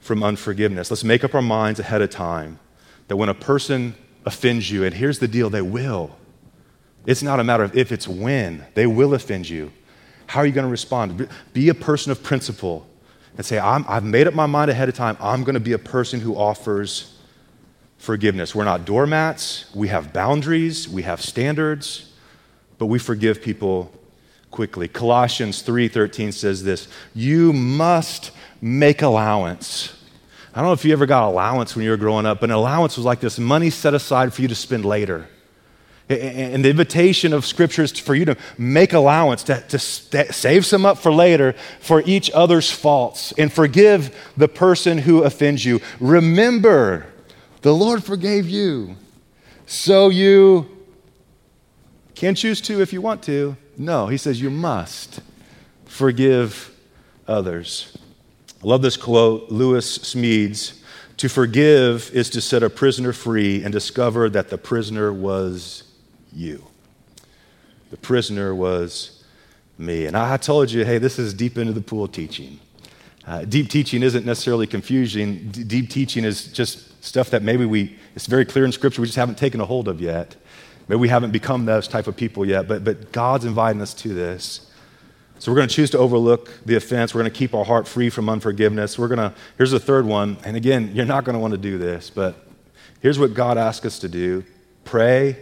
from 0.00 0.22
unforgiveness. 0.22 0.90
Let's 0.90 1.04
make 1.04 1.22
up 1.24 1.34
our 1.34 1.42
minds 1.42 1.78
ahead 1.78 2.02
of 2.02 2.10
time 2.10 2.58
that 3.08 3.16
when 3.16 3.28
a 3.28 3.34
person 3.34 3.94
offends 4.26 4.70
you, 4.70 4.84
and 4.84 4.94
here's 4.94 5.18
the 5.18 5.28
deal, 5.28 5.50
they 5.50 5.62
will. 5.62 6.16
It's 7.06 7.22
not 7.22 7.40
a 7.40 7.44
matter 7.44 7.62
of 7.62 7.76
if, 7.76 7.92
it's 7.92 8.08
when. 8.08 8.66
They 8.74 8.86
will 8.86 9.14
offend 9.14 9.48
you. 9.48 9.72
How 10.26 10.40
are 10.40 10.46
you 10.46 10.52
going 10.52 10.66
to 10.66 10.70
respond? 10.70 11.28
Be 11.52 11.68
a 11.68 11.74
person 11.74 12.12
of 12.12 12.22
principle 12.22 12.86
and 13.36 13.44
say, 13.44 13.58
i 13.58 13.78
have 13.80 14.04
made 14.04 14.26
up 14.26 14.34
my 14.34 14.46
mind 14.46 14.70
ahead 14.70 14.88
of 14.88 14.94
time. 14.94 15.16
I'm 15.20 15.44
going 15.44 15.54
to 15.54 15.60
be 15.60 15.72
a 15.72 15.78
person 15.78 16.20
who 16.20 16.34
offers 16.34 17.16
forgiveness. 17.98 18.54
We're 18.54 18.64
not 18.64 18.84
doormats, 18.84 19.66
we 19.74 19.88
have 19.88 20.12
boundaries, 20.12 20.88
we 20.88 21.02
have 21.02 21.20
standards, 21.20 22.12
but 22.78 22.86
we 22.86 22.98
forgive 22.98 23.42
people 23.42 23.92
quickly. 24.50 24.88
Colossians 24.88 25.62
3:13 25.62 26.32
says 26.32 26.64
this, 26.64 26.88
"You 27.14 27.52
must 27.52 28.30
make 28.60 29.02
allowance." 29.02 29.94
I 30.52 30.60
don't 30.60 30.66
know 30.66 30.72
if 30.72 30.84
you 30.84 30.92
ever 30.92 31.06
got 31.06 31.28
allowance 31.28 31.76
when 31.76 31.84
you 31.84 31.90
were 31.90 31.96
growing 31.96 32.26
up, 32.26 32.40
but 32.40 32.50
an 32.50 32.56
allowance 32.56 32.96
was 32.96 33.06
like 33.06 33.20
this 33.20 33.38
money 33.38 33.70
set 33.70 33.94
aside 33.94 34.34
for 34.34 34.42
you 34.42 34.48
to 34.48 34.54
spend 34.54 34.84
later. 34.84 35.28
And 36.08 36.64
the 36.64 36.70
invitation 36.70 37.32
of 37.32 37.46
Scripture 37.46 37.84
is 37.84 37.96
for 37.96 38.16
you 38.16 38.24
to 38.24 38.36
make 38.58 38.92
allowance, 38.92 39.44
to, 39.44 39.60
to 39.68 39.78
save 39.78 40.66
some 40.66 40.84
up 40.84 40.98
for 40.98 41.12
later 41.12 41.54
for 41.78 42.02
each 42.04 42.32
other's 42.32 42.68
faults 42.68 43.32
and 43.38 43.52
forgive 43.52 44.12
the 44.36 44.48
person 44.48 44.98
who 44.98 45.22
offends 45.22 45.64
you. 45.64 45.80
Remember 46.00 47.06
the 47.62 47.72
Lord 47.72 48.02
forgave 48.02 48.48
you. 48.48 48.96
So 49.66 50.08
you 50.08 50.68
can 52.16 52.34
choose 52.34 52.60
to 52.62 52.80
if 52.82 52.92
you 52.92 53.00
want 53.00 53.22
to. 53.24 53.56
No, 53.78 54.08
he 54.08 54.16
says 54.16 54.42
you 54.42 54.50
must 54.50 55.20
forgive 55.84 56.76
others. 57.28 57.96
I 58.62 58.66
love 58.66 58.82
this 58.82 58.98
quote, 58.98 59.50
Lewis 59.50 59.98
Smedes. 59.98 60.78
To 61.16 61.28
forgive 61.30 62.10
is 62.12 62.28
to 62.30 62.42
set 62.42 62.62
a 62.62 62.68
prisoner 62.68 63.14
free 63.14 63.62
and 63.62 63.72
discover 63.72 64.28
that 64.28 64.50
the 64.50 64.58
prisoner 64.58 65.12
was 65.12 65.84
you. 66.30 66.64
The 67.90 67.96
prisoner 67.96 68.54
was 68.54 69.24
me. 69.78 70.04
And 70.04 70.14
I 70.14 70.36
told 70.36 70.70
you, 70.70 70.84
hey, 70.84 70.98
this 70.98 71.18
is 71.18 71.32
deep 71.32 71.56
into 71.56 71.72
the 71.72 71.80
pool 71.80 72.06
teaching. 72.06 72.60
Uh, 73.26 73.46
deep 73.46 73.70
teaching 73.70 74.02
isn't 74.02 74.26
necessarily 74.26 74.66
confusing. 74.66 75.48
D- 75.48 75.64
deep 75.64 75.88
teaching 75.88 76.24
is 76.24 76.52
just 76.52 77.02
stuff 77.02 77.30
that 77.30 77.42
maybe 77.42 77.64
we, 77.64 77.96
it's 78.14 78.26
very 78.26 78.44
clear 78.44 78.66
in 78.66 78.72
Scripture, 78.72 79.00
we 79.00 79.06
just 79.06 79.16
haven't 79.16 79.38
taken 79.38 79.60
a 79.60 79.64
hold 79.64 79.88
of 79.88 80.02
yet. 80.02 80.36
Maybe 80.86 81.00
we 81.00 81.08
haven't 81.08 81.30
become 81.30 81.64
those 81.64 81.88
type 81.88 82.06
of 82.06 82.16
people 82.16 82.44
yet, 82.44 82.68
but, 82.68 82.84
but 82.84 83.10
God's 83.10 83.46
inviting 83.46 83.80
us 83.80 83.94
to 83.94 84.08
this. 84.08 84.69
So 85.40 85.50
we're 85.50 85.56
going 85.56 85.68
to 85.68 85.74
choose 85.74 85.88
to 85.92 85.98
overlook 85.98 86.50
the 86.66 86.76
offense. 86.76 87.14
We're 87.14 87.22
going 87.22 87.32
to 87.32 87.38
keep 87.38 87.54
our 87.54 87.64
heart 87.64 87.88
free 87.88 88.10
from 88.10 88.28
unforgiveness. 88.28 88.98
We're 88.98 89.08
going 89.08 89.30
to, 89.30 89.34
here's 89.56 89.70
the 89.70 89.80
third 89.80 90.04
one. 90.04 90.36
And 90.44 90.54
again, 90.54 90.92
you're 90.94 91.06
not 91.06 91.24
going 91.24 91.32
to 91.32 91.40
want 91.40 91.52
to 91.52 91.58
do 91.58 91.78
this, 91.78 92.10
but 92.10 92.46
here's 93.00 93.18
what 93.18 93.32
God 93.32 93.56
asks 93.56 93.86
us 93.86 93.98
to 94.00 94.08
do 94.08 94.44
pray, 94.84 95.38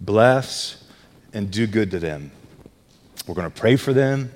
bless, 0.00 0.84
and 1.32 1.50
do 1.50 1.66
good 1.66 1.90
to 1.90 1.98
them. 1.98 2.30
We're 3.26 3.34
going 3.34 3.50
to 3.50 3.60
pray 3.60 3.74
for 3.74 3.92
them. 3.92 4.32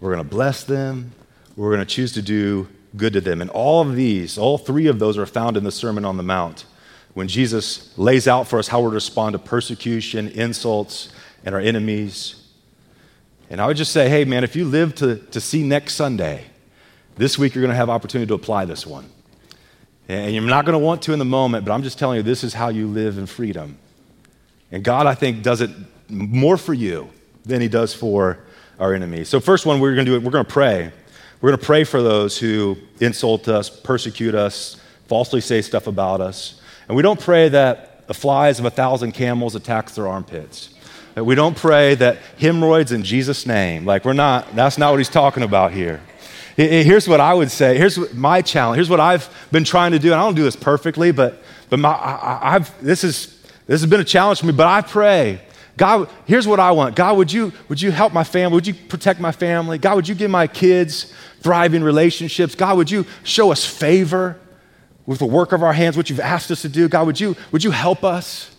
We're 0.00 0.12
going 0.12 0.24
to 0.24 0.28
bless 0.28 0.64
them. 0.64 1.12
we're 1.54 1.72
going 1.72 1.86
to 1.86 1.94
choose 1.94 2.12
to 2.14 2.22
do 2.22 2.66
good 2.96 3.12
to 3.12 3.20
them. 3.20 3.40
And 3.40 3.50
all 3.50 3.80
of 3.80 3.94
these, 3.94 4.38
all 4.38 4.58
three 4.58 4.88
of 4.88 4.98
those 4.98 5.18
are 5.18 5.26
found 5.26 5.56
in 5.56 5.62
the 5.62 5.70
Sermon 5.70 6.04
on 6.04 6.16
the 6.16 6.24
Mount 6.24 6.64
when 7.14 7.28
Jesus 7.28 7.96
lays 7.96 8.26
out 8.26 8.48
for 8.48 8.58
us 8.58 8.66
how 8.66 8.80
we're 8.80 8.90
to 8.90 8.94
respond 8.94 9.34
to 9.34 9.38
persecution, 9.38 10.26
insults, 10.28 11.10
and 11.44 11.54
our 11.54 11.60
enemies. 11.60 12.37
And 13.50 13.60
I 13.60 13.66
would 13.66 13.76
just 13.76 13.92
say, 13.92 14.08
hey, 14.08 14.24
man, 14.24 14.44
if 14.44 14.54
you 14.54 14.64
live 14.64 14.94
to, 14.96 15.16
to 15.16 15.40
see 15.40 15.62
next 15.62 15.94
Sunday, 15.94 16.44
this 17.16 17.38
week 17.38 17.54
you're 17.54 17.62
going 17.62 17.72
to 17.72 17.76
have 17.76 17.90
opportunity 17.90 18.28
to 18.28 18.34
apply 18.34 18.64
this 18.64 18.86
one. 18.86 19.08
And 20.08 20.32
you're 20.34 20.42
not 20.42 20.64
going 20.64 20.78
to 20.78 20.84
want 20.84 21.02
to 21.02 21.12
in 21.12 21.18
the 21.18 21.24
moment, 21.24 21.64
but 21.64 21.72
I'm 21.72 21.82
just 21.82 21.98
telling 21.98 22.16
you, 22.16 22.22
this 22.22 22.44
is 22.44 22.54
how 22.54 22.68
you 22.68 22.86
live 22.86 23.18
in 23.18 23.26
freedom. 23.26 23.78
And 24.70 24.82
God, 24.82 25.06
I 25.06 25.14
think, 25.14 25.42
does 25.42 25.60
it 25.60 25.70
more 26.08 26.56
for 26.56 26.74
you 26.74 27.10
than 27.44 27.60
He 27.60 27.68
does 27.68 27.94
for 27.94 28.38
our 28.78 28.94
enemies. 28.94 29.28
So, 29.28 29.40
first 29.40 29.66
one, 29.66 29.80
we're 29.80 29.94
going 29.94 30.06
to 30.06 30.12
do 30.12 30.16
it, 30.16 30.22
we're 30.22 30.30
going 30.30 30.44
to 30.44 30.50
pray. 30.50 30.92
We're 31.40 31.50
going 31.50 31.60
to 31.60 31.66
pray 31.66 31.84
for 31.84 32.02
those 32.02 32.38
who 32.38 32.76
insult 33.00 33.48
us, 33.48 33.70
persecute 33.70 34.34
us, 34.34 34.80
falsely 35.06 35.40
say 35.40 35.62
stuff 35.62 35.86
about 35.86 36.20
us. 36.20 36.60
And 36.88 36.96
we 36.96 37.02
don't 37.02 37.20
pray 37.20 37.48
that 37.50 38.08
the 38.08 38.14
flies 38.14 38.58
of 38.58 38.64
a 38.64 38.70
thousand 38.70 39.12
camels 39.12 39.54
attacks 39.54 39.94
their 39.94 40.08
armpits. 40.08 40.74
That 41.18 41.24
we 41.24 41.34
don't 41.34 41.56
pray 41.56 41.96
that 41.96 42.18
hemorrhoids 42.38 42.92
in 42.92 43.02
Jesus' 43.02 43.44
name. 43.44 43.84
Like, 43.84 44.04
we're 44.04 44.12
not, 44.12 44.54
that's 44.54 44.78
not 44.78 44.92
what 44.92 44.98
he's 44.98 45.08
talking 45.08 45.42
about 45.42 45.72
here. 45.72 46.00
Here's 46.54 47.08
what 47.08 47.18
I 47.18 47.34
would 47.34 47.50
say. 47.50 47.76
Here's 47.76 48.14
my 48.14 48.40
challenge. 48.40 48.76
Here's 48.76 48.88
what 48.88 49.00
I've 49.00 49.28
been 49.50 49.64
trying 49.64 49.90
to 49.90 49.98
do. 49.98 50.12
And 50.12 50.20
I 50.20 50.22
don't 50.22 50.36
do 50.36 50.44
this 50.44 50.54
perfectly, 50.54 51.10
but, 51.10 51.42
but 51.70 51.80
my, 51.80 51.88
I, 51.88 52.54
I've, 52.54 52.84
this, 52.84 53.02
is, 53.02 53.36
this 53.66 53.80
has 53.80 53.90
been 53.90 53.98
a 53.98 54.04
challenge 54.04 54.38
for 54.38 54.46
me. 54.46 54.52
But 54.52 54.68
I 54.68 54.80
pray, 54.80 55.40
God, 55.76 56.08
here's 56.24 56.46
what 56.46 56.60
I 56.60 56.70
want. 56.70 56.94
God, 56.94 57.16
would 57.16 57.32
you, 57.32 57.52
would 57.68 57.82
you 57.82 57.90
help 57.90 58.12
my 58.12 58.22
family? 58.22 58.54
Would 58.54 58.68
you 58.68 58.74
protect 58.74 59.18
my 59.18 59.32
family? 59.32 59.76
God, 59.76 59.96
would 59.96 60.06
you 60.06 60.14
give 60.14 60.30
my 60.30 60.46
kids 60.46 61.12
thriving 61.40 61.82
relationships? 61.82 62.54
God, 62.54 62.76
would 62.76 62.92
you 62.92 63.04
show 63.24 63.50
us 63.50 63.64
favor 63.64 64.38
with 65.04 65.18
the 65.18 65.26
work 65.26 65.50
of 65.50 65.64
our 65.64 65.72
hands, 65.72 65.96
what 65.96 66.10
you've 66.10 66.20
asked 66.20 66.52
us 66.52 66.62
to 66.62 66.68
do? 66.68 66.88
God, 66.88 67.08
would 67.08 67.18
you, 67.18 67.34
would 67.50 67.64
you 67.64 67.72
help 67.72 68.04
us? 68.04 68.54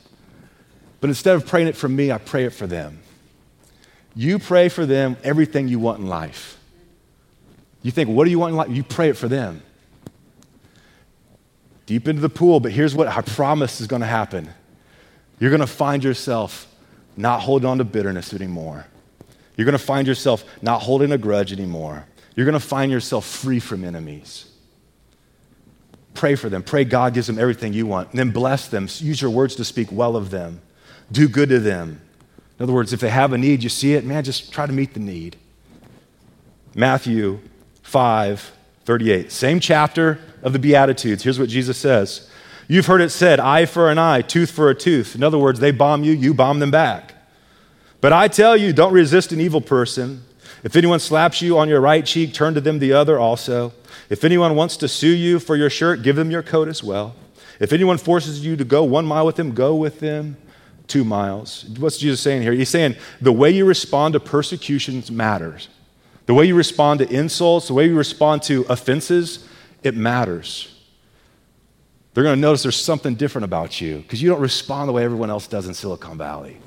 But 1.01 1.09
instead 1.09 1.35
of 1.35 1.45
praying 1.45 1.67
it 1.67 1.75
for 1.75 1.87
me, 1.87 2.11
I 2.11 2.17
pray 2.17 2.45
it 2.45 2.53
for 2.53 2.67
them. 2.67 2.99
You 4.15 4.39
pray 4.39 4.69
for 4.69 4.85
them 4.85 5.17
everything 5.23 5.67
you 5.67 5.79
want 5.79 5.99
in 5.99 6.07
life. 6.07 6.57
You 7.81 7.91
think, 7.91 8.09
what 8.09 8.25
do 8.25 8.31
you 8.31 8.39
want 8.39 8.51
in 8.51 8.57
life? 8.57 8.69
You 8.69 8.83
pray 8.83 9.09
it 9.09 9.17
for 9.17 9.27
them. 9.27 9.61
Deep 11.85 12.07
into 12.07 12.21
the 12.21 12.29
pool, 12.29 12.59
but 12.59 12.71
here's 12.71 12.93
what 12.93 13.07
I 13.07 13.21
promise 13.21 13.81
is 13.81 13.87
going 13.87 14.01
to 14.01 14.07
happen. 14.07 14.49
You're 15.39 15.49
going 15.49 15.61
to 15.61 15.67
find 15.67 16.03
yourself 16.03 16.67
not 17.15 17.41
holding 17.41 17.69
on 17.69 17.77
to 17.77 17.83
bitterness 17.83 18.33
anymore. 18.33 18.85
You're 19.55 19.65
going 19.65 19.77
to 19.77 19.83
find 19.83 20.07
yourself 20.07 20.43
not 20.61 20.81
holding 20.81 21.11
a 21.11 21.17
grudge 21.17 21.51
anymore. 21.51 22.05
You're 22.35 22.45
going 22.45 22.53
to 22.53 22.65
find 22.65 22.91
yourself 22.91 23.25
free 23.25 23.59
from 23.59 23.83
enemies. 23.83 24.51
Pray 26.13 26.35
for 26.35 26.49
them. 26.49 26.63
Pray 26.63 26.83
God 26.83 27.13
gives 27.13 27.27
them 27.27 27.39
everything 27.39 27.73
you 27.73 27.85
want. 27.85 28.09
And 28.09 28.19
then 28.19 28.31
bless 28.31 28.67
them. 28.67 28.87
Use 28.99 29.21
your 29.21 29.31
words 29.31 29.55
to 29.55 29.65
speak 29.65 29.91
well 29.91 30.15
of 30.15 30.29
them. 30.29 30.61
Do 31.11 31.27
good 31.27 31.49
to 31.49 31.59
them. 31.59 32.01
In 32.57 32.63
other 32.63 32.73
words, 32.73 32.93
if 32.93 32.99
they 32.99 33.09
have 33.09 33.33
a 33.33 33.37
need, 33.37 33.63
you 33.63 33.69
see 33.69 33.93
it, 33.93 34.05
man, 34.05 34.23
just 34.23 34.51
try 34.51 34.65
to 34.65 34.73
meet 34.73 34.93
the 34.93 34.99
need. 34.99 35.37
Matthew 36.75 37.39
5 37.83 38.51
38. 38.85 39.31
Same 39.31 39.59
chapter 39.59 40.19
of 40.41 40.51
the 40.51 40.57
Beatitudes. 40.59 41.23
Here's 41.23 41.37
what 41.39 41.49
Jesus 41.49 41.77
says 41.77 42.29
You've 42.67 42.85
heard 42.85 43.01
it 43.01 43.09
said, 43.09 43.39
eye 43.39 43.65
for 43.65 43.89
an 43.89 43.97
eye, 43.97 44.21
tooth 44.21 44.51
for 44.51 44.69
a 44.69 44.75
tooth. 44.75 45.15
In 45.15 45.23
other 45.23 45.37
words, 45.37 45.59
they 45.59 45.71
bomb 45.71 46.03
you, 46.03 46.11
you 46.11 46.33
bomb 46.33 46.59
them 46.59 46.71
back. 46.71 47.13
But 48.01 48.13
I 48.13 48.27
tell 48.27 48.55
you, 48.55 48.73
don't 48.73 48.93
resist 48.93 49.31
an 49.31 49.41
evil 49.41 49.61
person. 49.61 50.23
If 50.63 50.75
anyone 50.75 50.99
slaps 50.99 51.41
you 51.41 51.57
on 51.57 51.69
your 51.69 51.81
right 51.81 52.05
cheek, 52.05 52.33
turn 52.33 52.53
to 52.53 52.61
them 52.61 52.79
the 52.79 52.93
other 52.93 53.19
also. 53.19 53.73
If 54.09 54.23
anyone 54.23 54.55
wants 54.55 54.77
to 54.77 54.87
sue 54.87 55.07
you 55.07 55.39
for 55.39 55.55
your 55.55 55.69
shirt, 55.69 56.03
give 56.03 56.15
them 56.15 56.31
your 56.31 56.43
coat 56.43 56.67
as 56.67 56.83
well. 56.83 57.15
If 57.59 57.73
anyone 57.73 57.97
forces 57.97 58.45
you 58.45 58.55
to 58.55 58.63
go 58.63 58.83
one 58.83 59.05
mile 59.05 59.25
with 59.25 59.35
them, 59.35 59.53
go 59.53 59.75
with 59.75 59.99
them 59.99 60.37
two 60.89 61.03
miles. 61.03 61.65
What's 61.77 61.97
Jesus 61.97 62.19
saying 62.19 62.41
here? 62.41 62.51
He's 62.51 62.69
saying 62.69 62.95
the 63.21 63.31
way 63.31 63.51
you 63.51 63.65
respond 63.65 64.13
to 64.13 64.19
persecutions 64.19 65.09
matters. 65.09 65.69
The 66.25 66.33
way 66.33 66.45
you 66.45 66.55
respond 66.55 66.99
to 66.99 67.09
insults, 67.09 67.67
the 67.69 67.73
way 67.73 67.87
you 67.87 67.95
respond 67.95 68.43
to 68.43 68.65
offenses, 68.69 69.47
it 69.83 69.95
matters. 69.95 70.75
They're 72.13 72.23
going 72.23 72.35
to 72.35 72.41
notice 72.41 72.63
there's 72.63 72.75
something 72.75 73.15
different 73.15 73.45
about 73.45 73.79
you 73.79 73.99
because 73.99 74.21
you 74.21 74.29
don't 74.29 74.41
respond 74.41 74.89
the 74.89 74.93
way 74.93 75.03
everyone 75.03 75.29
else 75.29 75.47
does 75.47 75.67
in 75.67 75.73
Silicon 75.73 76.17
Valley. 76.17 76.57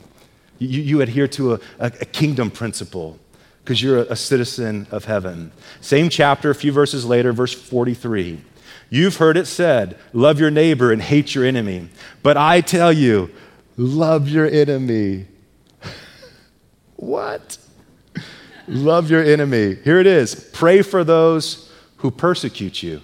You, 0.58 0.80
you 0.80 1.00
adhere 1.00 1.28
to 1.28 1.54
a, 1.54 1.61
a, 1.78 1.87
a 1.87 2.04
kingdom 2.06 2.50
principle 2.50 3.18
because 3.64 3.82
you're 3.82 3.98
a, 3.98 4.12
a 4.12 4.16
citizen 4.16 4.87
of 4.90 5.04
heaven. 5.04 5.52
Same 5.80 6.08
chapter, 6.08 6.50
a 6.50 6.54
few 6.54 6.72
verses 6.72 7.04
later, 7.04 7.32
verse 7.32 7.52
43. 7.52 8.40
You've 8.90 9.16
heard 9.16 9.37
it 9.37 9.46
said, 9.46 9.98
love 10.12 10.38
your 10.38 10.50
neighbor 10.50 10.92
and 10.92 11.00
hate 11.00 11.35
your 11.35 11.44
enemy. 11.44 11.88
But 12.22 12.37
I 12.37 12.61
tell 12.61 12.92
you, 12.92 13.30
love 13.76 14.28
your 14.28 14.46
enemy. 14.46 15.26
what? 16.96 17.58
Love 18.68 19.11
your 19.11 19.22
enemy. 19.22 19.76
Here 19.85 19.98
it 19.98 20.06
is 20.06 20.35
pray 20.52 20.82
for 20.82 21.04
those 21.04 21.70
who 21.98 22.11
persecute 22.11 22.82
you. 22.82 23.00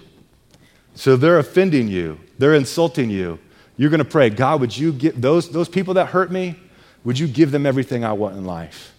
So 0.95 1.15
they're 1.15 1.39
offending 1.39 1.87
you, 1.87 2.19
they're 2.37 2.55
insulting 2.55 3.09
you. 3.09 3.39
You're 3.77 3.89
going 3.89 3.99
to 3.99 4.05
pray, 4.05 4.29
God, 4.29 4.59
would 4.59 4.75
you 4.75 4.91
give 4.91 5.21
those, 5.21 5.49
those 5.49 5.69
people 5.69 5.93
that 5.93 6.07
hurt 6.07 6.31
me, 6.31 6.59
would 7.05 7.17
you 7.17 7.27
give 7.27 7.51
them 7.51 7.65
everything 7.65 8.03
I 8.03 8.11
want 8.11 8.35
in 8.35 8.43
life? 8.43 8.93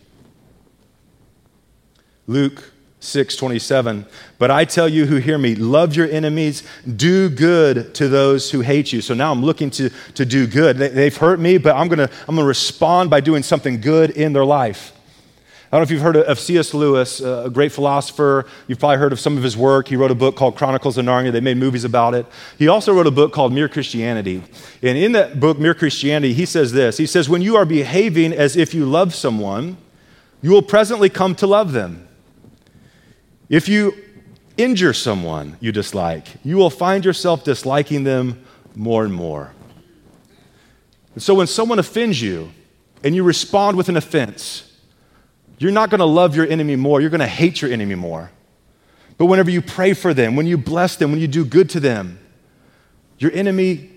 Luke 2.27 2.73
6 3.01 3.37
27. 3.37 4.07
But 4.39 4.51
I 4.51 4.65
tell 4.65 4.89
you 4.89 5.07
who 5.07 5.17
hear 5.17 5.39
me, 5.39 5.55
love 5.55 5.97
your 5.97 6.09
enemies, 6.09 6.63
do 6.97 7.29
good 7.31 7.95
to 7.95 8.09
those 8.09 8.51
who 8.51 8.61
hate 8.61 8.93
you. 8.93 9.01
So 9.01 9.15
now 9.15 9.33
I'm 9.33 9.43
looking 9.43 9.71
to, 9.71 9.91
to 10.15 10.25
do 10.25 10.47
good. 10.47 10.77
They, 10.77 11.05
have 11.05 11.17
hurt 11.17 11.41
me, 11.41 11.59
but 11.59 11.75
I'm 11.75 11.89
going 11.89 12.07
to 12.07 12.15
I'm 12.29 12.37
going 12.37 12.45
to 12.45 12.49
respond 12.49 13.11
by 13.11 13.21
doing 13.21 13.43
something 13.43 13.81
good 13.81 14.11
in 14.11 14.33
their 14.33 14.45
life. 14.45 14.93
I 15.73 15.77
don't 15.77 15.83
know 15.83 15.85
if 15.85 15.91
you've 15.93 16.03
heard 16.03 16.17
of 16.17 16.41
C.S. 16.41 16.75
Lewis, 16.75 17.21
a 17.21 17.49
great 17.49 17.71
philosopher. 17.71 18.45
You've 18.67 18.81
probably 18.81 18.97
heard 18.97 19.13
of 19.13 19.21
some 19.21 19.37
of 19.37 19.45
his 19.45 19.57
work. 19.57 19.87
He 19.87 19.95
wrote 19.95 20.11
a 20.11 20.17
book 20.17 20.35
called 20.35 20.57
Chronicles 20.57 20.99
of 20.99 21.05
Narnia. 21.05 21.31
They 21.31 21.41
made 21.41 21.59
movies 21.59 21.85
about 21.85 22.13
it. 22.13 22.27
He 22.59 22.67
also 22.67 22.93
wrote 22.93 23.07
a 23.07 23.13
book 23.13 23.33
called 23.33 23.53
Mere 23.53 23.69
Christianity. 23.69 24.43
And 24.83 24.99
in 24.99 25.13
that 25.13 25.39
book, 25.39 25.61
Mere 25.61 25.75
Christianity, 25.75 26.35
he 26.35 26.45
says 26.45 26.73
this 26.73 26.99
He 26.99 27.07
says, 27.07 27.29
When 27.29 27.41
you 27.41 27.55
are 27.55 27.65
behaving 27.65 28.33
as 28.33 28.57
if 28.57 28.75
you 28.75 28.85
love 28.85 29.15
someone, 29.15 29.77
you 30.43 30.51
will 30.51 30.63
presently 30.63 31.09
come 31.09 31.37
to 31.37 31.47
love 31.47 31.71
them. 31.71 32.09
If 33.51 33.69
you 33.69 33.95
injure 34.57 34.93
someone 34.93 35.57
you 35.61 35.73
dislike, 35.73 36.29
you 36.45 36.57
will 36.57 36.71
find 36.71 37.05
yourself 37.05 37.45
disliking 37.45 38.05
them 38.05 38.43
more 38.77 39.05
and 39.05 39.13
more. 39.13 39.53
And 41.15 41.23
so 41.23 41.35
when 41.35 41.49
someone 41.49 41.81
offends 41.81 42.23
you 42.23 42.53
and 43.03 43.15
you 43.15 43.25
respond 43.25 43.77
with 43.77 43.89
an 43.89 43.97
offense, 43.97 44.73
you're 45.59 45.73
not 45.73 45.91
going 45.91 45.99
to 45.99 46.07
love 46.07 46.37
your 46.37 46.47
enemy 46.47 46.77
more, 46.77 47.01
you're 47.01 47.11
going 47.11 47.19
to 47.19 47.27
hate 47.27 47.61
your 47.61 47.73
enemy 47.73 47.97
more. 47.97 48.31
But 49.19 49.27
whenever 49.27 49.51
you 49.51 49.61
pray 49.61 49.95
for 49.95 50.15
them, 50.15 50.37
when 50.37 50.47
you 50.47 50.57
bless 50.57 50.95
them, 50.95 51.11
when 51.11 51.21
you 51.21 51.29
do 51.29 51.45
good 51.45 51.69
to 51.71 51.81
them, 51.81 52.21
your 53.19 53.33
enemy 53.33 53.91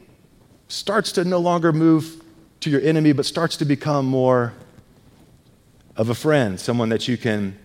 starts 0.68 1.12
to 1.14 1.24
no 1.24 1.38
longer 1.38 1.72
move 1.72 2.22
to 2.62 2.72
your 2.72 2.82
enemy, 2.82 3.14
but 3.14 3.26
starts 3.26 3.56
to 3.58 3.66
become 3.66 4.06
more 4.06 4.54
of 5.96 6.10
a 6.10 6.16
friend, 6.16 6.60
someone 6.60 6.90
that 6.90 7.08
you 7.08 7.18
can 7.18 7.58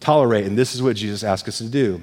tolerate. 0.00 0.46
And 0.46 0.56
this 0.56 0.74
is 0.74 0.82
what 0.82 0.96
Jesus 0.96 1.22
asks 1.24 1.48
us 1.48 1.58
to 1.58 1.68
do. 1.68 2.02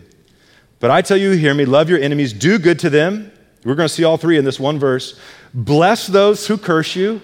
But 0.80 0.92
I 0.92 1.02
tell 1.02 1.18
you, 1.18 1.32
hear 1.32 1.54
me, 1.54 1.66
love 1.66 1.90
your 1.90 2.00
enemies, 2.00 2.34
do 2.34 2.60
good 2.60 2.80
to 2.80 2.90
them. 2.90 3.32
We're 3.64 3.76
going 3.76 3.88
to 3.88 3.94
see 3.94 4.04
all 4.04 4.18
three 4.18 4.38
in 4.38 4.46
this 4.46 4.60
one 4.60 4.78
verse. 4.78 5.20
Bless 5.54 6.08
those 6.08 6.48
who 6.48 6.58
curse 6.58 6.96
you. 6.96 7.22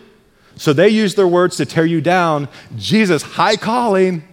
So 0.56 0.74
they 0.74 0.90
use 0.90 1.16
their 1.16 1.28
words 1.28 1.58
to 1.58 1.66
tear 1.66 1.86
you 1.86 2.02
down. 2.02 2.48
Jesus, 2.76 3.22
high 3.22 3.56
calling, 3.56 4.24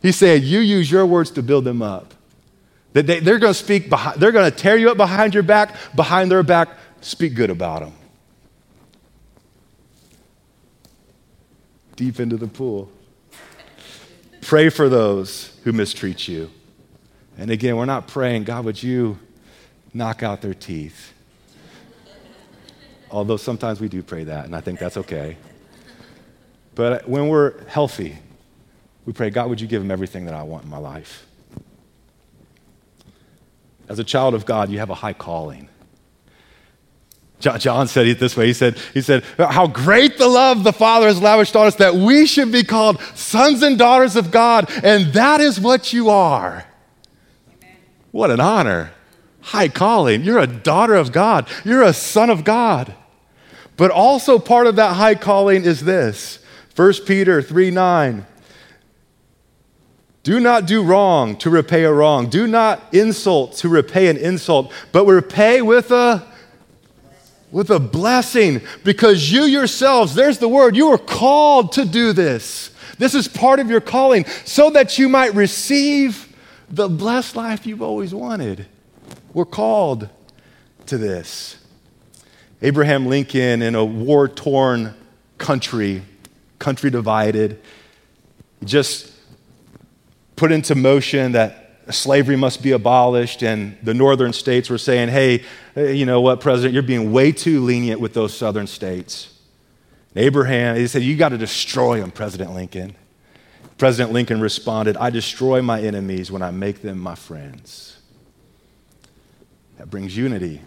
he 0.00 0.12
said, 0.12 0.42
You 0.42 0.60
use 0.60 0.90
your 0.90 1.06
words 1.06 1.30
to 1.32 1.42
build 1.42 1.64
them 1.64 1.82
up. 1.82 2.14
That 2.92 3.06
they, 3.06 3.20
they're 3.20 3.38
going 3.38 3.52
to 3.52 3.58
speak, 3.58 3.90
behind, 3.90 4.20
they're 4.20 4.32
going 4.32 4.50
to 4.50 4.56
tear 4.56 4.76
you 4.76 4.90
up 4.90 4.96
behind 4.96 5.34
your 5.34 5.42
back, 5.42 5.74
behind 5.94 6.30
their 6.30 6.42
back, 6.42 6.68
speak 7.00 7.34
good 7.34 7.50
about 7.50 7.80
them. 7.80 7.92
Deep 11.96 12.20
into 12.20 12.36
the 12.36 12.46
pool. 12.46 12.90
Pray 14.40 14.68
for 14.68 14.88
those 14.88 15.58
who 15.64 15.72
mistreat 15.72 16.26
you. 16.28 16.50
And 17.36 17.50
again, 17.50 17.76
we're 17.76 17.84
not 17.84 18.08
praying, 18.08 18.44
God, 18.44 18.64
would 18.64 18.82
you 18.82 19.18
knock 19.94 20.22
out 20.22 20.40
their 20.40 20.54
teeth? 20.54 21.12
Although 23.10 23.36
sometimes 23.36 23.80
we 23.80 23.88
do 23.88 24.02
pray 24.02 24.24
that, 24.24 24.44
and 24.44 24.54
I 24.54 24.60
think 24.60 24.78
that's 24.78 24.96
okay. 24.96 25.36
But 26.74 27.08
when 27.08 27.28
we're 27.28 27.64
healthy, 27.66 28.18
we 29.04 29.12
pray, 29.12 29.30
God, 29.30 29.48
would 29.48 29.60
you 29.60 29.66
give 29.66 29.82
them 29.82 29.90
everything 29.90 30.26
that 30.26 30.34
I 30.34 30.42
want 30.42 30.64
in 30.64 30.70
my 30.70 30.78
life? 30.78 31.26
As 33.88 33.98
a 33.98 34.04
child 34.04 34.34
of 34.34 34.44
God, 34.44 34.68
you 34.68 34.78
have 34.78 34.90
a 34.90 34.94
high 34.94 35.14
calling. 35.14 35.68
John 37.40 37.86
said 37.86 38.06
it 38.08 38.18
this 38.18 38.36
way. 38.36 38.46
He 38.46 38.52
said, 38.52 38.78
he 38.92 39.00
said, 39.00 39.22
How 39.38 39.68
great 39.68 40.18
the 40.18 40.26
love 40.26 40.64
the 40.64 40.72
Father 40.72 41.06
has 41.06 41.22
lavished 41.22 41.54
on 41.54 41.68
us 41.68 41.76
that 41.76 41.94
we 41.94 42.26
should 42.26 42.50
be 42.50 42.64
called 42.64 43.00
sons 43.14 43.62
and 43.62 43.78
daughters 43.78 44.16
of 44.16 44.30
God, 44.30 44.68
and 44.82 45.12
that 45.12 45.40
is 45.40 45.60
what 45.60 45.92
you 45.92 46.10
are. 46.10 46.66
Amen. 47.48 47.76
What 48.10 48.30
an 48.30 48.40
honor. 48.40 48.92
High 49.40 49.68
calling. 49.68 50.24
You're 50.24 50.40
a 50.40 50.48
daughter 50.48 50.94
of 50.94 51.12
God, 51.12 51.48
you're 51.64 51.82
a 51.82 51.92
son 51.92 52.28
of 52.28 52.42
God. 52.44 52.94
But 53.76 53.92
also, 53.92 54.40
part 54.40 54.66
of 54.66 54.74
that 54.76 54.94
high 54.94 55.14
calling 55.14 55.62
is 55.64 55.84
this 55.84 56.40
1 56.74 56.92
Peter 57.06 57.40
3 57.40 57.70
9. 57.70 58.26
Do 60.24 60.40
not 60.40 60.66
do 60.66 60.82
wrong 60.82 61.36
to 61.38 61.48
repay 61.48 61.84
a 61.84 61.92
wrong. 61.92 62.28
Do 62.28 62.48
not 62.48 62.82
insult 62.92 63.52
to 63.58 63.68
repay 63.68 64.08
an 64.08 64.16
insult, 64.16 64.72
but 64.90 65.06
repay 65.06 65.62
with 65.62 65.92
a 65.92 66.26
with 67.50 67.70
a 67.70 67.78
blessing 67.78 68.60
because 68.84 69.32
you 69.32 69.42
yourselves, 69.42 70.14
there's 70.14 70.38
the 70.38 70.48
word, 70.48 70.76
you 70.76 70.90
were 70.90 70.98
called 70.98 71.72
to 71.72 71.84
do 71.84 72.12
this. 72.12 72.70
This 72.98 73.14
is 73.14 73.28
part 73.28 73.60
of 73.60 73.70
your 73.70 73.80
calling 73.80 74.24
so 74.44 74.70
that 74.70 74.98
you 74.98 75.08
might 75.08 75.34
receive 75.34 76.36
the 76.68 76.88
blessed 76.88 77.36
life 77.36 77.66
you've 77.66 77.82
always 77.82 78.12
wanted. 78.14 78.66
We're 79.32 79.44
called 79.44 80.08
to 80.86 80.98
this. 80.98 81.56
Abraham 82.60 83.06
Lincoln, 83.06 83.62
in 83.62 83.74
a 83.74 83.84
war 83.84 84.26
torn 84.26 84.94
country, 85.38 86.02
country 86.58 86.90
divided, 86.90 87.60
just 88.64 89.12
put 90.34 90.50
into 90.50 90.74
motion 90.74 91.32
that 91.32 91.67
slavery 91.90 92.36
must 92.36 92.62
be 92.62 92.72
abolished, 92.72 93.42
and 93.42 93.76
the 93.82 93.94
northern 93.94 94.32
states 94.32 94.68
were 94.68 94.78
saying, 94.78 95.08
hey, 95.08 95.44
uh, 95.76 95.82
you 95.82 96.06
know 96.06 96.20
what, 96.20 96.40
President, 96.40 96.74
you're 96.74 96.82
being 96.82 97.12
way 97.12 97.32
too 97.32 97.64
lenient 97.64 98.00
with 98.00 98.14
those 98.14 98.36
southern 98.36 98.66
states. 98.66 99.34
And 100.14 100.24
Abraham, 100.24 100.76
he 100.76 100.86
said, 100.86 101.02
you 101.02 101.16
got 101.16 101.30
to 101.30 101.38
destroy 101.38 102.00
them, 102.00 102.10
President 102.10 102.52
Lincoln. 102.54 102.94
President 103.76 104.12
Lincoln 104.12 104.40
responded, 104.40 104.96
I 104.96 105.10
destroy 105.10 105.62
my 105.62 105.80
enemies 105.80 106.30
when 106.32 106.42
I 106.42 106.50
make 106.50 106.82
them 106.82 106.98
my 106.98 107.14
friends. 107.14 107.98
That 109.76 109.88
brings 109.88 110.16
unity. 110.16 110.60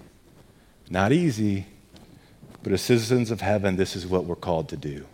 Not 0.90 1.12
easy, 1.12 1.66
but 2.64 2.72
as 2.72 2.82
citizens 2.82 3.32
of 3.32 3.42
heaven, 3.42 3.76
this 3.76 3.96
is 3.96 4.08
what 4.08 4.26
we're 4.26 4.36
called 4.36 4.70
to 4.70 4.78
do. 4.78 5.06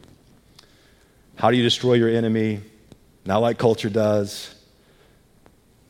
How 1.36 1.52
do 1.52 1.58
you 1.58 1.63
destroy 1.63 1.93
your 1.93 2.10
enemy? 2.10 2.62
Not 3.26 3.39
like 3.39 3.58
culture 3.58 3.89
does, 3.89 4.54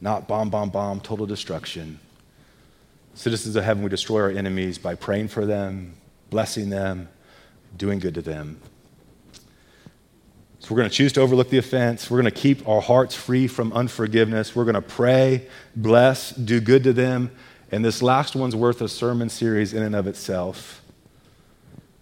not 0.02 0.28
bomb, 0.28 0.50
bomb, 0.50 0.70
bomb, 0.70 1.00
total 1.02 1.26
destruction. 1.26 2.00
Citizens 3.14 3.56
of 3.56 3.64
heaven, 3.64 3.84
we 3.84 3.90
destroy 3.90 4.22
our 4.22 4.30
enemies 4.30 4.78
by 4.78 4.96
praying 4.96 5.28
for 5.28 5.46
them, 5.46 5.96
blessing 6.30 6.70
them, 6.70 7.10
doing 7.76 8.00
good 8.00 8.14
to 8.14 8.22
them. 8.22 8.60
So 10.60 10.74
we're 10.74 10.82
going 10.82 10.90
to 10.90 10.96
choose 10.96 11.14
to 11.14 11.22
overlook 11.22 11.50
the 11.50 11.58
offense. 11.58 12.12
We're 12.12 12.22
going 12.22 12.34
to 12.34 12.40
keep 12.40 12.68
our 12.68 12.82
hearts 12.82 13.16
free 13.16 13.48
from 13.48 13.72
unforgiveness. 13.74 14.56
We're 14.56 14.66
going 14.66 14.76
to 14.76 14.82
pray, 14.82 15.48
bless, 15.76 16.32
do 16.32 16.60
good 16.60 16.84
to 16.84 16.94
them. 16.94 17.32
And 17.72 17.84
this 17.84 18.02
last 18.02 18.36
one's 18.36 18.56
worth 18.56 18.82
a 18.82 18.88
sermon 18.88 19.30
series 19.30 19.74
in 19.74 19.82
and 19.82 19.96
of 19.96 20.08
itself. 20.08 20.82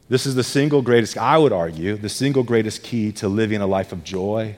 This 0.08 0.26
is 0.26 0.36
the 0.36 0.44
single 0.44 0.82
greatest, 0.82 1.18
I 1.18 1.38
would 1.38 1.52
argue, 1.52 1.96
the 1.96 2.10
single 2.10 2.44
greatest 2.44 2.84
key 2.84 3.12
to 3.14 3.28
living 3.28 3.62
a 3.62 3.68
life 3.68 3.92
of 3.92 4.04
joy, 4.04 4.56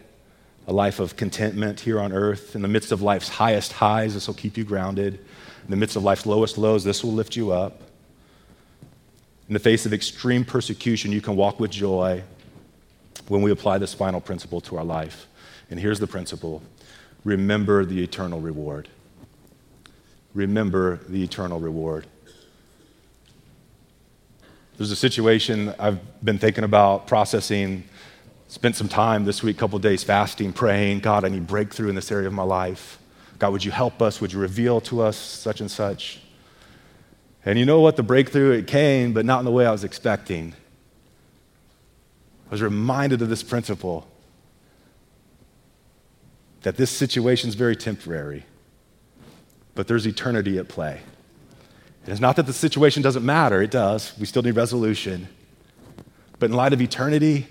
a 0.67 0.73
life 0.73 0.99
of 0.99 1.15
contentment 1.15 1.79
here 1.79 1.99
on 1.99 2.11
earth. 2.11 2.53
In 2.53 2.61
the 2.61 2.67
midst 2.67 2.91
of 2.91 3.01
life's 3.01 3.29
highest 3.29 3.71
highs, 3.71 4.13
this 4.13 4.27
will 4.27 4.35
keep 4.35 4.57
you 4.57 4.65
grounded. 4.65 5.13
In 5.15 5.71
the 5.71 5.77
midst 5.77 5.95
of 5.95 6.03
life's 6.03 6.25
lowest 6.25 6.57
lows, 6.57 6.83
this 6.83 7.03
will 7.03 7.13
lift 7.13 7.35
you 7.35 7.51
up. 7.51 7.81
In 9.47 9.53
the 9.53 9.59
face 9.59 9.85
of 9.85 9.93
extreme 9.93 10.43
persecution, 10.43 11.13
you 11.13 11.21
can 11.21 11.37
walk 11.37 11.59
with 11.59 11.71
joy 11.71 12.21
when 13.29 13.41
we 13.41 13.51
apply 13.51 13.77
this 13.77 13.93
final 13.93 14.19
principle 14.19 14.59
to 14.61 14.77
our 14.77 14.83
life. 14.83 15.27
And 15.69 15.79
here's 15.79 15.99
the 15.99 16.07
principle 16.07 16.61
remember 17.23 17.85
the 17.85 18.03
eternal 18.03 18.41
reward. 18.41 18.89
Remember 20.33 20.97
the 21.07 21.23
eternal 21.23 21.59
reward. 21.59 22.05
There's 24.77 24.91
a 24.91 24.95
situation 24.95 25.73
I've 25.79 25.99
been 26.23 26.37
thinking 26.37 26.63
about, 26.63 27.07
processing, 27.07 27.85
spent 28.47 28.75
some 28.75 28.87
time 28.87 29.25
this 29.25 29.43
week, 29.43 29.57
couple 29.57 29.77
days 29.79 30.03
fasting, 30.03 30.53
praying, 30.53 30.99
God, 30.99 31.25
I 31.25 31.29
need 31.29 31.47
breakthrough 31.47 31.89
in 31.89 31.95
this 31.95 32.11
area 32.11 32.27
of 32.27 32.33
my 32.33 32.43
life. 32.43 32.99
God, 33.39 33.51
would 33.51 33.63
you 33.63 33.71
help 33.71 34.01
us? 34.01 34.19
Would 34.21 34.33
you 34.33 34.39
reveal 34.39 34.81
to 34.81 35.01
us 35.01 35.17
such 35.17 35.59
and 35.59 35.69
such? 35.69 36.21
And 37.45 37.59
you 37.59 37.65
know 37.65 37.79
what? 37.79 37.95
The 37.95 38.03
breakthrough, 38.03 38.51
it 38.51 38.67
came, 38.67 39.13
but 39.13 39.25
not 39.25 39.39
in 39.39 39.45
the 39.45 39.51
way 39.51 39.65
I 39.65 39.71
was 39.71 39.83
expecting. 39.83 40.53
I 42.47 42.51
was 42.51 42.61
reminded 42.61 43.21
of 43.21 43.29
this 43.29 43.43
principle 43.43 44.07
that 46.61 46.77
this 46.77 46.89
situation 46.89 47.49
is 47.49 47.55
very 47.55 47.75
temporary, 47.75 48.45
but 49.75 49.87
there's 49.87 50.05
eternity 50.05 50.57
at 50.57 50.67
play. 50.67 51.01
And 52.03 52.11
it's 52.11 52.21
not 52.21 52.37
that 52.37 52.45
the 52.45 52.53
situation 52.53 53.03
doesn't 53.03 53.25
matter, 53.25 53.61
it 53.61 53.71
does. 53.71 54.17
We 54.17 54.25
still 54.25 54.41
need 54.41 54.55
resolution. 54.55 55.27
But 56.39 56.49
in 56.49 56.55
light 56.55 56.73
of 56.73 56.81
eternity, 56.81 57.47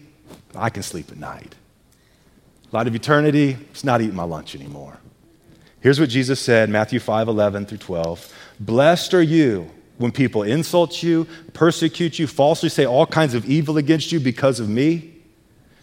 I 0.56 0.70
can 0.70 0.82
sleep 0.82 1.10
at 1.10 1.18
night. 1.18 1.54
Light 2.72 2.86
of 2.86 2.94
eternity, 2.94 3.56
it's 3.70 3.84
not 3.84 4.00
eating 4.00 4.16
my 4.16 4.24
lunch 4.24 4.54
anymore. 4.54 4.98
Here's 5.80 6.00
what 6.00 6.08
Jesus 6.08 6.40
said, 6.40 6.68
Matthew 6.68 6.98
5 6.98 7.28
11 7.28 7.66
through 7.66 7.78
12. 7.78 8.34
Blessed 8.58 9.14
are 9.14 9.22
you 9.22 9.70
when 9.98 10.12
people 10.12 10.42
insult 10.42 11.02
you, 11.02 11.26
persecute 11.52 12.18
you, 12.18 12.26
falsely 12.26 12.68
say 12.68 12.84
all 12.84 13.06
kinds 13.06 13.34
of 13.34 13.46
evil 13.46 13.78
against 13.78 14.12
you 14.12 14.20
because 14.20 14.60
of 14.60 14.68
me. 14.68 15.14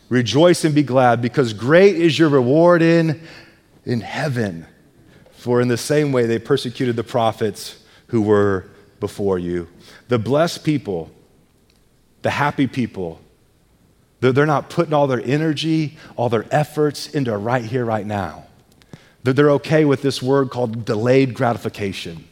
Rejoice 0.10 0.64
and 0.66 0.76
be 0.76 0.84
glad, 0.84 1.22
because 1.22 1.54
great 1.54 1.96
is 1.96 2.20
your 2.20 2.30
reward 2.30 2.82
in, 2.82 3.22
in 3.86 4.02
heaven. 4.02 4.68
For 5.32 5.62
in 5.62 5.68
the 5.68 5.78
same 5.78 6.12
way 6.12 6.26
they 6.26 6.38
persecuted 6.38 6.96
the 6.96 7.04
prophets 7.04 7.84
who 8.08 8.22
were 8.22 8.68
before 9.00 9.40
you. 9.40 9.68
The 10.10 10.20
blessed 10.20 10.64
people, 10.64 11.10
the 12.22 12.30
happy 12.30 12.68
people, 12.68 13.20
they're 14.32 14.46
not 14.46 14.70
putting 14.70 14.94
all 14.94 15.08
their 15.08 15.22
energy, 15.24 15.98
all 16.16 16.30
their 16.30 16.46
efforts 16.52 17.08
into 17.10 17.36
right 17.36 17.64
here, 17.64 17.84
right 17.84 18.06
now. 18.06 18.46
They're 19.24 19.52
okay 19.52 19.86
with 19.86 20.02
this 20.02 20.22
word 20.22 20.50
called 20.50 20.86
delayed 20.86 21.34
gratification. 21.34 22.26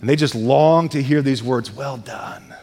And 0.00 0.08
they 0.08 0.16
just 0.16 0.34
long 0.34 0.88
to 0.90 1.02
hear 1.02 1.22
these 1.22 1.42
words, 1.42 1.70
well 1.70 1.98
done. 1.98 2.54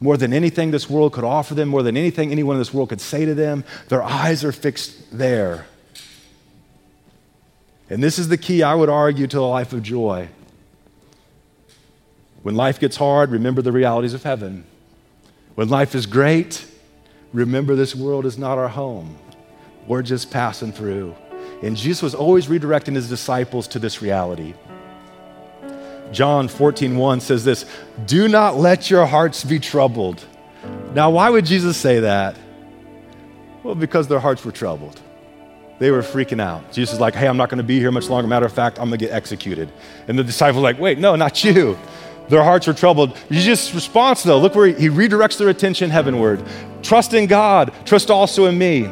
More 0.00 0.16
than 0.16 0.32
anything 0.32 0.72
this 0.72 0.90
world 0.90 1.12
could 1.12 1.22
offer 1.22 1.54
them, 1.54 1.68
more 1.68 1.84
than 1.84 1.96
anything 1.96 2.32
anyone 2.32 2.56
in 2.56 2.60
this 2.60 2.74
world 2.74 2.88
could 2.88 3.00
say 3.00 3.24
to 3.24 3.34
them, 3.34 3.64
their 3.88 4.02
eyes 4.02 4.42
are 4.42 4.50
fixed 4.50 5.16
there. 5.16 5.66
And 7.88 8.02
this 8.02 8.18
is 8.18 8.28
the 8.28 8.38
key, 8.38 8.62
I 8.62 8.74
would 8.74 8.88
argue, 8.88 9.28
to 9.28 9.38
a 9.38 9.42
life 9.42 9.72
of 9.72 9.82
joy. 9.82 10.28
When 12.42 12.56
life 12.56 12.80
gets 12.80 12.96
hard, 12.96 13.30
remember 13.30 13.62
the 13.62 13.70
realities 13.70 14.14
of 14.14 14.24
heaven. 14.24 14.64
When 15.54 15.68
life 15.68 15.94
is 15.94 16.06
great, 16.06 16.66
remember 17.32 17.74
this 17.74 17.94
world 17.94 18.26
is 18.26 18.38
not 18.38 18.58
our 18.58 18.68
home. 18.68 19.16
We're 19.86 20.02
just 20.02 20.30
passing 20.30 20.72
through. 20.72 21.14
And 21.62 21.76
Jesus 21.76 22.02
was 22.02 22.14
always 22.14 22.46
redirecting 22.46 22.94
his 22.94 23.08
disciples 23.08 23.68
to 23.68 23.78
this 23.78 24.02
reality. 24.02 24.54
John 26.12 26.48
14, 26.48 26.96
1 26.96 27.20
says 27.20 27.44
this 27.44 27.64
Do 28.06 28.28
not 28.28 28.56
let 28.56 28.90
your 28.90 29.06
hearts 29.06 29.44
be 29.44 29.58
troubled. 29.58 30.24
Now, 30.94 31.10
why 31.10 31.30
would 31.30 31.46
Jesus 31.46 31.76
say 31.76 32.00
that? 32.00 32.36
Well, 33.62 33.74
because 33.74 34.08
their 34.08 34.18
hearts 34.18 34.44
were 34.44 34.52
troubled. 34.52 35.00
They 35.78 35.90
were 35.90 36.02
freaking 36.02 36.40
out. 36.40 36.70
Jesus 36.72 36.94
is 36.94 37.00
like, 37.00 37.14
Hey, 37.14 37.26
I'm 37.26 37.36
not 37.36 37.48
going 37.48 37.58
to 37.58 37.64
be 37.64 37.78
here 37.78 37.90
much 37.90 38.08
longer. 38.08 38.28
Matter 38.28 38.46
of 38.46 38.52
fact, 38.52 38.78
I'm 38.78 38.88
going 38.88 38.98
to 38.98 39.04
get 39.04 39.12
executed. 39.12 39.72
And 40.06 40.18
the 40.18 40.24
disciples 40.24 40.62
like, 40.62 40.78
Wait, 40.78 40.98
no, 40.98 41.16
not 41.16 41.42
you. 41.42 41.78
Their 42.28 42.42
hearts 42.42 42.68
are 42.68 42.72
troubled. 42.72 43.16
Jesus' 43.30 43.74
response, 43.74 44.22
though, 44.22 44.38
look 44.38 44.54
where 44.54 44.68
he, 44.68 44.74
he 44.74 44.88
redirects 44.88 45.38
their 45.38 45.48
attention 45.48 45.90
heavenward. 45.90 46.42
Trust 46.82 47.14
in 47.14 47.26
God, 47.26 47.72
trust 47.84 48.10
also 48.10 48.46
in 48.46 48.56
me. 48.58 48.90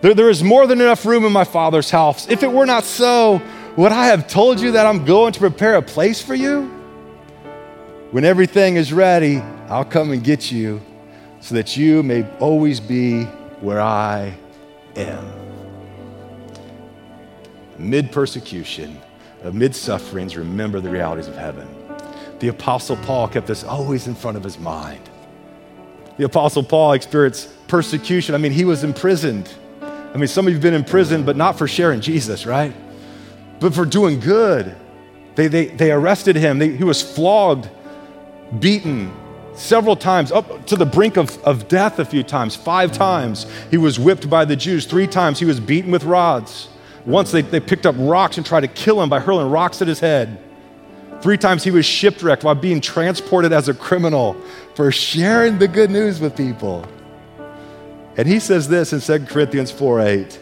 There, 0.00 0.14
there 0.14 0.30
is 0.30 0.42
more 0.42 0.66
than 0.66 0.80
enough 0.80 1.04
room 1.04 1.24
in 1.24 1.32
my 1.32 1.44
Father's 1.44 1.90
house. 1.90 2.28
If 2.28 2.42
it 2.42 2.50
were 2.50 2.66
not 2.66 2.84
so, 2.84 3.42
would 3.76 3.92
I 3.92 4.06
have 4.06 4.28
told 4.28 4.60
you 4.60 4.72
that 4.72 4.86
I'm 4.86 5.04
going 5.04 5.32
to 5.32 5.40
prepare 5.40 5.76
a 5.76 5.82
place 5.82 6.22
for 6.22 6.34
you? 6.34 6.62
When 8.10 8.24
everything 8.24 8.76
is 8.76 8.92
ready, 8.92 9.38
I'll 9.68 9.84
come 9.84 10.10
and 10.10 10.24
get 10.24 10.50
you 10.50 10.80
so 11.40 11.54
that 11.54 11.76
you 11.76 12.02
may 12.02 12.28
always 12.38 12.80
be 12.80 13.24
where 13.60 13.80
I 13.80 14.36
am. 14.96 15.32
Mid 17.78 18.12
persecution, 18.12 19.00
amid 19.44 19.74
sufferings, 19.74 20.36
remember 20.36 20.80
the 20.80 20.90
realities 20.90 21.28
of 21.28 21.36
heaven. 21.36 21.79
The 22.40 22.48
Apostle 22.48 22.96
Paul 22.96 23.28
kept 23.28 23.46
this 23.46 23.64
always 23.64 24.06
in 24.06 24.14
front 24.14 24.36
of 24.36 24.42
his 24.42 24.58
mind. 24.58 25.08
The 26.16 26.24
Apostle 26.24 26.62
Paul 26.62 26.92
experienced 26.92 27.50
persecution. 27.68 28.34
I 28.34 28.38
mean, 28.38 28.52
he 28.52 28.64
was 28.64 28.82
imprisoned. 28.82 29.52
I 29.82 30.16
mean, 30.16 30.26
some 30.26 30.46
of 30.46 30.50
you 30.50 30.56
have 30.56 30.62
been 30.62 30.74
in 30.74 30.84
prison, 30.84 31.24
but 31.24 31.36
not 31.36 31.56
for 31.56 31.68
sharing 31.68 32.00
Jesus, 32.00 32.46
right? 32.46 32.74
But 33.60 33.74
for 33.74 33.84
doing 33.84 34.20
good. 34.20 34.74
They, 35.34 35.48
they, 35.48 35.66
they 35.66 35.92
arrested 35.92 36.36
him. 36.36 36.58
They, 36.58 36.76
he 36.76 36.84
was 36.84 37.00
flogged, 37.00 37.68
beaten 38.58 39.12
several 39.54 39.94
times, 39.94 40.32
up 40.32 40.66
to 40.66 40.76
the 40.76 40.86
brink 40.86 41.16
of, 41.16 41.42
of 41.44 41.68
death 41.68 41.98
a 41.98 42.04
few 42.04 42.22
times. 42.22 42.56
Five 42.56 42.92
times 42.92 43.46
he 43.70 43.76
was 43.76 43.98
whipped 43.98 44.28
by 44.28 44.44
the 44.44 44.56
Jews. 44.56 44.86
Three 44.86 45.06
times 45.06 45.38
he 45.38 45.44
was 45.44 45.60
beaten 45.60 45.90
with 45.90 46.04
rods. 46.04 46.68
Once 47.04 47.30
they, 47.30 47.42
they 47.42 47.60
picked 47.60 47.86
up 47.86 47.94
rocks 47.98 48.36
and 48.36 48.46
tried 48.46 48.60
to 48.60 48.68
kill 48.68 49.00
him 49.00 49.08
by 49.08 49.20
hurling 49.20 49.50
rocks 49.50 49.80
at 49.80 49.88
his 49.88 50.00
head. 50.00 50.42
Three 51.22 51.36
times 51.36 51.62
he 51.62 51.70
was 51.70 51.84
shipwrecked 51.84 52.44
while 52.44 52.54
being 52.54 52.80
transported 52.80 53.52
as 53.52 53.68
a 53.68 53.74
criminal 53.74 54.34
for 54.74 54.90
sharing 54.90 55.58
the 55.58 55.68
good 55.68 55.90
news 55.90 56.18
with 56.18 56.34
people. 56.34 56.86
And 58.16 58.26
he 58.26 58.40
says 58.40 58.68
this 58.68 58.92
in 58.92 59.00
2 59.00 59.26
Corinthians 59.26 59.70
4 59.70 60.00
8 60.00 60.40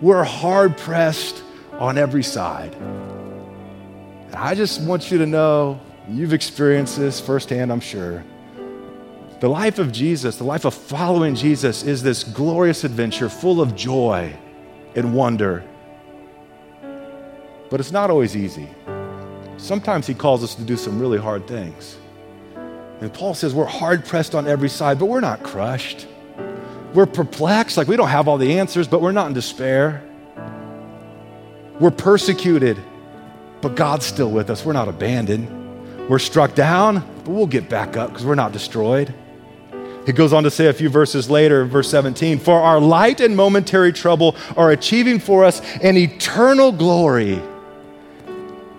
We're 0.00 0.24
hard 0.24 0.76
pressed 0.76 1.42
on 1.72 1.98
every 1.98 2.24
side. 2.24 2.74
And 2.74 4.34
I 4.34 4.54
just 4.54 4.80
want 4.82 5.10
you 5.10 5.18
to 5.18 5.26
know 5.26 5.80
you've 6.08 6.32
experienced 6.32 6.98
this 6.98 7.20
firsthand, 7.20 7.70
I'm 7.70 7.80
sure. 7.80 8.24
The 9.40 9.48
life 9.48 9.78
of 9.78 9.92
Jesus, 9.92 10.36
the 10.36 10.44
life 10.44 10.64
of 10.64 10.74
following 10.74 11.36
Jesus, 11.36 11.84
is 11.84 12.02
this 12.02 12.24
glorious 12.24 12.82
adventure 12.82 13.28
full 13.28 13.60
of 13.60 13.76
joy 13.76 14.36
and 14.96 15.14
wonder. 15.14 15.62
But 17.70 17.78
it's 17.78 17.92
not 17.92 18.10
always 18.10 18.34
easy. 18.34 18.68
Sometimes 19.58 20.06
he 20.06 20.14
calls 20.14 20.44
us 20.44 20.54
to 20.54 20.62
do 20.62 20.76
some 20.76 21.00
really 21.00 21.18
hard 21.18 21.48
things. 21.48 21.98
And 23.00 23.12
Paul 23.12 23.34
says 23.34 23.52
we're 23.52 23.64
hard 23.64 24.04
pressed 24.04 24.34
on 24.34 24.46
every 24.46 24.68
side, 24.68 24.98
but 24.98 25.06
we're 25.06 25.20
not 25.20 25.42
crushed. 25.42 26.06
We're 26.94 27.06
perplexed, 27.06 27.76
like 27.76 27.88
we 27.88 27.96
don't 27.96 28.08
have 28.08 28.28
all 28.28 28.38
the 28.38 28.58
answers, 28.58 28.88
but 28.88 29.02
we're 29.02 29.12
not 29.12 29.26
in 29.26 29.34
despair. 29.34 30.02
We're 31.80 31.90
persecuted, 31.90 32.78
but 33.60 33.74
God's 33.74 34.06
still 34.06 34.30
with 34.30 34.48
us. 34.48 34.64
We're 34.64 34.72
not 34.72 34.88
abandoned. 34.88 36.08
We're 36.08 36.20
struck 36.20 36.54
down, 36.54 37.00
but 37.24 37.28
we'll 37.28 37.46
get 37.46 37.68
back 37.68 37.96
up 37.96 38.10
because 38.10 38.24
we're 38.24 38.36
not 38.36 38.52
destroyed. 38.52 39.12
He 40.06 40.12
goes 40.12 40.32
on 40.32 40.44
to 40.44 40.50
say 40.50 40.68
a 40.68 40.72
few 40.72 40.88
verses 40.88 41.28
later, 41.28 41.66
verse 41.66 41.90
17, 41.90 42.38
For 42.38 42.58
our 42.58 42.80
light 42.80 43.20
and 43.20 43.36
momentary 43.36 43.92
trouble 43.92 44.36
are 44.56 44.70
achieving 44.70 45.18
for 45.18 45.44
us 45.44 45.60
an 45.82 45.96
eternal 45.96 46.72
glory 46.72 47.42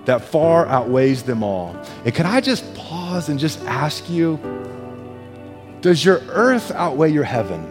that 0.10 0.24
far 0.24 0.66
outweighs 0.66 1.22
them 1.22 1.44
all. 1.44 1.76
And 2.04 2.16
can 2.16 2.26
I 2.26 2.42
just 2.42 2.74
pause 2.74 3.30
and 3.30 3.40
just 3.40 3.64
ask 3.66 4.10
you, 4.10 4.40
does 5.82 6.04
your 6.04 6.22
earth 6.30 6.72
outweigh 6.72 7.12
your 7.12 7.24
heaven? 7.24 7.64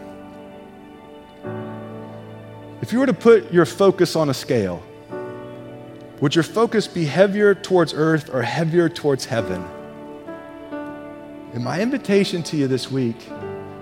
If 2.80 2.92
you 2.92 3.00
were 3.00 3.06
to 3.06 3.12
put 3.12 3.52
your 3.52 3.66
focus 3.66 4.14
on 4.14 4.30
a 4.30 4.34
scale, 4.34 4.80
would 6.20 6.36
your 6.36 6.44
focus 6.44 6.86
be 6.86 7.04
heavier 7.04 7.56
towards 7.56 7.92
earth 7.92 8.32
or 8.32 8.42
heavier 8.42 8.88
towards 8.88 9.24
heaven? 9.24 9.64
And 11.54 11.64
my 11.64 11.80
invitation 11.80 12.44
to 12.44 12.56
you 12.56 12.68
this 12.68 12.88
week 12.88 13.16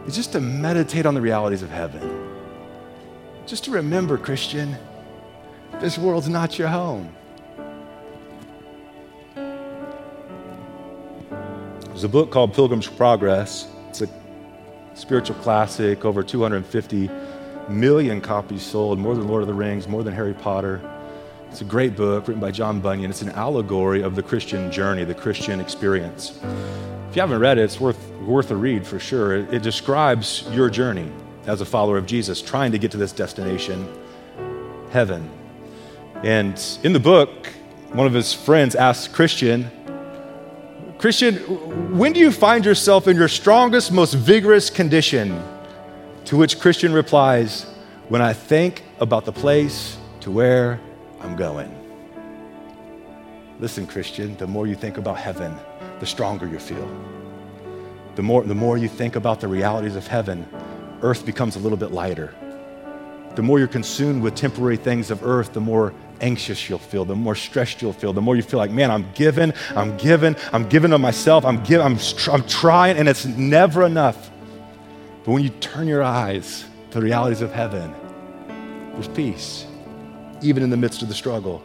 is 0.06 0.16
just 0.16 0.32
to 0.32 0.40
meditate 0.40 1.04
on 1.04 1.12
the 1.12 1.20
realities 1.20 1.62
of 1.62 1.68
heaven. 1.68 2.00
Just 3.44 3.64
to 3.64 3.70
remember, 3.70 4.16
Christian, 4.16 4.76
this 5.78 5.98
world's 5.98 6.30
not 6.30 6.58
your 6.58 6.68
home. 6.68 7.14
There's 11.96 12.04
a 12.04 12.10
book 12.10 12.30
called 12.30 12.52
Pilgrim's 12.52 12.86
Progress. 12.86 13.68
It's 13.88 14.02
a 14.02 14.08
spiritual 14.92 15.36
classic, 15.36 16.04
over 16.04 16.22
250 16.22 17.08
million 17.70 18.20
copies 18.20 18.60
sold, 18.60 18.98
more 18.98 19.14
than 19.14 19.26
Lord 19.26 19.40
of 19.40 19.48
the 19.48 19.54
Rings, 19.54 19.88
more 19.88 20.02
than 20.02 20.12
Harry 20.12 20.34
Potter. 20.34 20.78
It's 21.50 21.62
a 21.62 21.64
great 21.64 21.96
book 21.96 22.28
written 22.28 22.38
by 22.38 22.50
John 22.50 22.80
Bunyan. 22.80 23.08
It's 23.08 23.22
an 23.22 23.30
allegory 23.30 24.02
of 24.02 24.14
the 24.14 24.22
Christian 24.22 24.70
journey, 24.70 25.04
the 25.04 25.14
Christian 25.14 25.58
experience. 25.58 26.38
If 27.08 27.16
you 27.16 27.22
haven't 27.22 27.38
read 27.38 27.56
it, 27.56 27.62
it's 27.62 27.80
worth, 27.80 28.10
worth 28.20 28.50
a 28.50 28.56
read 28.56 28.86
for 28.86 28.98
sure. 28.98 29.34
It, 29.34 29.54
it 29.54 29.62
describes 29.62 30.46
your 30.50 30.68
journey 30.68 31.10
as 31.46 31.62
a 31.62 31.64
follower 31.64 31.96
of 31.96 32.04
Jesus, 32.04 32.42
trying 32.42 32.72
to 32.72 32.78
get 32.78 32.90
to 32.90 32.98
this 32.98 33.12
destination, 33.12 33.88
heaven. 34.90 35.30
And 36.22 36.62
in 36.82 36.92
the 36.92 37.00
book, 37.00 37.46
one 37.92 38.06
of 38.06 38.12
his 38.12 38.34
friends 38.34 38.74
asks 38.74 39.08
Christian, 39.08 39.70
Christian, 41.06 41.36
when 41.96 42.12
do 42.12 42.18
you 42.18 42.32
find 42.32 42.64
yourself 42.64 43.06
in 43.06 43.16
your 43.16 43.28
strongest, 43.28 43.92
most 43.92 44.14
vigorous 44.14 44.70
condition? 44.70 45.40
To 46.24 46.36
which 46.36 46.58
Christian 46.58 46.92
replies, 46.92 47.62
When 48.08 48.20
I 48.20 48.32
think 48.32 48.82
about 48.98 49.24
the 49.24 49.30
place 49.30 49.98
to 50.22 50.32
where 50.32 50.80
I'm 51.20 51.36
going. 51.36 51.72
Listen, 53.60 53.86
Christian, 53.86 54.36
the 54.38 54.48
more 54.48 54.66
you 54.66 54.74
think 54.74 54.98
about 54.98 55.16
heaven, 55.16 55.54
the 56.00 56.06
stronger 56.06 56.48
you 56.48 56.58
feel. 56.58 56.90
The 58.16 58.22
more, 58.24 58.42
the 58.42 58.56
more 58.56 58.76
you 58.76 58.88
think 58.88 59.14
about 59.14 59.38
the 59.38 59.46
realities 59.46 59.94
of 59.94 60.08
heaven, 60.08 60.44
earth 61.02 61.24
becomes 61.24 61.54
a 61.54 61.60
little 61.60 61.78
bit 61.78 61.92
lighter. 61.92 62.34
The 63.36 63.42
more 63.42 63.60
you're 63.60 63.68
consumed 63.68 64.24
with 64.24 64.34
temporary 64.34 64.76
things 64.76 65.12
of 65.12 65.24
earth, 65.24 65.52
the 65.52 65.60
more 65.60 65.94
anxious 66.20 66.68
you'll 66.68 66.78
feel, 66.78 67.04
the 67.04 67.14
more 67.14 67.34
stressed 67.34 67.82
you'll 67.82 67.92
feel, 67.92 68.12
the 68.12 68.20
more 68.20 68.36
you 68.36 68.42
feel 68.42 68.58
like, 68.58 68.70
man, 68.70 68.90
I'm 68.90 69.10
giving, 69.14 69.52
I'm 69.74 69.96
giving, 69.96 70.36
I'm 70.52 70.68
giving 70.68 70.92
of 70.92 71.00
myself, 71.00 71.44
I'm 71.44 71.62
giving, 71.62 71.86
I'm, 71.86 71.98
I'm 72.32 72.46
trying, 72.46 72.96
and 72.96 73.08
it's 73.08 73.24
never 73.24 73.84
enough. 73.84 74.30
But 75.24 75.32
when 75.32 75.42
you 75.42 75.50
turn 75.50 75.88
your 75.88 76.02
eyes 76.02 76.64
to 76.90 77.00
the 77.00 77.04
realities 77.04 77.40
of 77.40 77.52
heaven, 77.52 77.94
there's 78.92 79.08
peace 79.08 79.66
even 80.42 80.62
in 80.62 80.70
the 80.70 80.76
midst 80.76 81.02
of 81.02 81.08
the 81.08 81.14
struggle. 81.14 81.62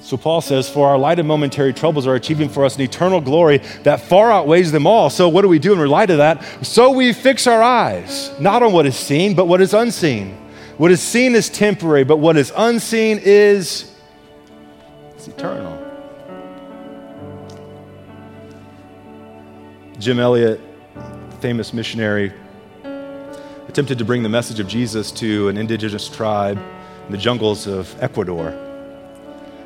So 0.00 0.16
Paul 0.16 0.40
says, 0.40 0.68
For 0.68 0.88
our 0.88 0.96
light 0.96 1.18
and 1.18 1.28
momentary 1.28 1.74
troubles 1.74 2.06
are 2.06 2.14
achieving 2.14 2.48
for 2.48 2.64
us 2.64 2.76
an 2.76 2.82
eternal 2.82 3.20
glory 3.20 3.58
that 3.82 4.00
far 4.00 4.32
outweighs 4.32 4.72
them 4.72 4.86
all. 4.86 5.10
So 5.10 5.28
what 5.28 5.42
do 5.42 5.48
we 5.48 5.58
do 5.58 5.72
in 5.72 5.86
light 5.88 6.10
of 6.10 6.18
that? 6.18 6.42
So 6.64 6.90
we 6.90 7.12
fix 7.12 7.46
our 7.46 7.62
eyes, 7.62 8.32
not 8.40 8.62
on 8.62 8.72
what 8.72 8.86
is 8.86 8.96
seen, 8.96 9.34
but 9.34 9.46
what 9.46 9.60
is 9.60 9.74
unseen. 9.74 10.47
What 10.78 10.92
is 10.92 11.02
seen 11.02 11.34
is 11.34 11.48
temporary, 11.48 12.04
but 12.04 12.18
what 12.18 12.36
is 12.36 12.52
unseen 12.56 13.18
is 13.20 13.92
it's 15.16 15.26
eternal. 15.26 15.76
Jim 19.98 20.20
Elliot, 20.20 20.60
famous 21.40 21.72
missionary, 21.72 22.32
attempted 23.66 23.98
to 23.98 24.04
bring 24.04 24.22
the 24.22 24.28
message 24.28 24.60
of 24.60 24.68
Jesus 24.68 25.10
to 25.12 25.48
an 25.48 25.56
indigenous 25.56 26.08
tribe 26.08 26.58
in 27.06 27.10
the 27.10 27.18
jungles 27.18 27.66
of 27.66 28.00
Ecuador. 28.00 28.50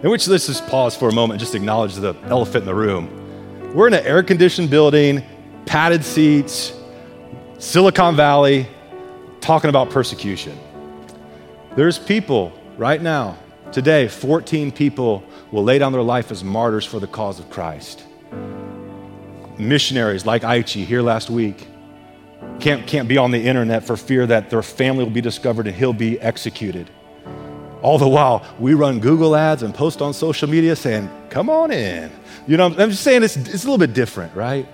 In 0.03 0.09
which 0.09 0.27
let's 0.29 0.47
just 0.47 0.67
pause 0.67 0.97
for 0.97 1.11
a 1.11 1.13
moment 1.13 1.33
and 1.33 1.41
just 1.41 1.55
acknowledge 1.55 1.95
the 1.97 2.15
elephant 2.25 2.63
in 2.63 2.67
the 2.67 2.75
room. 2.75 3.75
We're 3.75 3.89
in 3.89 3.93
an 3.93 4.07
air 4.07 4.23
conditioned 4.23 4.71
building, 4.71 5.23
padded 5.67 6.07
seats, 6.07 6.73
Silicon 7.59 8.17
Valley, 8.17 8.67
talking 9.43 9.69
about 9.69 9.91
persecution. 9.91 10.59
There's 11.75 11.99
people 11.99 12.53
right 12.77 13.01
now, 13.01 13.39
today, 13.73 14.07
14 14.07 14.73
people 14.73 15.25
will 15.51 15.65
lay 15.65 15.79
down 15.79 15.93
their 15.93 16.03
life 16.03 16.31
as 16.31 16.45
martyrs 16.45 16.85
for 16.85 17.01
the 17.01 17.07
cause 17.07 17.41
of 17.41 17.49
Christ. 17.49 18.05
Missionaries 19.57 20.27
like 20.27 20.43
Aichi 20.43 20.85
here 20.85 21.01
last 21.01 21.31
week 21.31 21.67
can't, 22.61 22.87
can't 22.87 23.09
be 23.09 23.17
on 23.17 23.31
the 23.31 23.43
internet 23.43 23.85
for 23.85 23.97
fear 23.97 24.27
that 24.27 24.51
their 24.51 24.63
family 24.63 25.03
will 25.03 25.13
be 25.13 25.23
discovered 25.23 25.67
and 25.67 25.75
he'll 25.75 25.95
be 25.95 26.21
executed. 26.21 26.91
All 27.81 27.97
the 27.97 28.09
while, 28.09 28.45
we 28.59 28.75
run 28.75 29.01
Google 29.01 29.35
ads 29.35 29.63
and 29.63 29.75
post 29.75 30.03
on 30.03 30.13
social 30.13 30.51
media 30.51 30.77
saying, 30.77 31.09
come 31.31 31.49
on 31.49 31.71
in. 31.71 32.13
You 32.47 32.59
know, 32.59 32.67
I'm 32.67 32.91
just 32.91 33.03
saying 33.03 33.23
it's, 33.23 33.37
it's 33.39 33.65
a 33.65 33.67
little 33.67 33.79
bit 33.79 33.95
different, 33.95 34.37
right? 34.37 34.69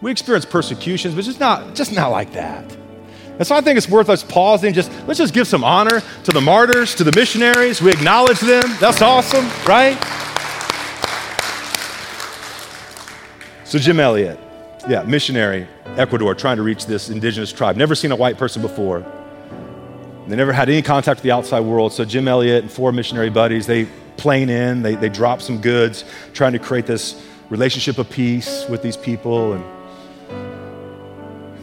We 0.00 0.10
experience 0.10 0.44
persecutions, 0.44 1.14
but 1.14 1.22
just 1.22 1.38
not, 1.38 1.76
just 1.76 1.92
not 1.92 2.10
like 2.10 2.32
that. 2.32 2.81
And 3.38 3.46
so 3.46 3.56
I 3.56 3.60
think 3.60 3.78
it's 3.78 3.88
worth 3.88 4.08
us 4.08 4.22
pausing. 4.22 4.74
Just 4.74 4.92
let's 5.06 5.18
just 5.18 5.34
give 5.34 5.46
some 5.46 5.64
honor 5.64 6.02
to 6.24 6.30
the 6.32 6.40
martyrs, 6.40 6.94
to 6.96 7.04
the 7.04 7.12
missionaries. 7.16 7.80
We 7.80 7.90
acknowledge 7.90 8.40
them. 8.40 8.64
That's 8.78 9.02
awesome, 9.02 9.46
right? 9.66 9.96
So 13.64 13.78
Jim 13.78 13.98
Elliot, 14.00 14.38
yeah, 14.86 15.02
missionary, 15.02 15.66
Ecuador, 15.96 16.34
trying 16.34 16.58
to 16.58 16.62
reach 16.62 16.84
this 16.84 17.08
indigenous 17.08 17.52
tribe. 17.52 17.76
Never 17.76 17.94
seen 17.94 18.12
a 18.12 18.16
white 18.16 18.36
person 18.36 18.60
before. 18.60 19.04
They 20.28 20.36
never 20.36 20.52
had 20.52 20.68
any 20.68 20.82
contact 20.82 21.18
with 21.18 21.24
the 21.24 21.32
outside 21.32 21.60
world. 21.60 21.92
So 21.92 22.04
Jim 22.04 22.28
Elliot 22.28 22.64
and 22.64 22.70
four 22.70 22.92
missionary 22.92 23.30
buddies, 23.30 23.66
they 23.66 23.86
plane 24.18 24.50
in, 24.50 24.82
they, 24.82 24.94
they 24.94 25.08
drop 25.08 25.40
some 25.40 25.60
goods, 25.60 26.04
trying 26.32 26.52
to 26.52 26.58
create 26.58 26.86
this 26.86 27.20
relationship 27.48 27.98
of 27.98 28.08
peace 28.08 28.66
with 28.68 28.82
these 28.82 28.96
people. 28.96 29.54
And 29.54 29.64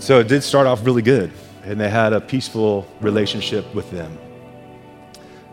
so 0.04 0.20
it 0.20 0.28
did 0.28 0.44
start 0.44 0.68
off 0.68 0.86
really 0.86 1.02
good. 1.02 1.32
And 1.64 1.80
they 1.80 1.90
had 1.90 2.14
a 2.14 2.22
peaceful 2.22 2.88
relationship 3.02 3.74
with 3.76 3.92
them. 3.92 4.18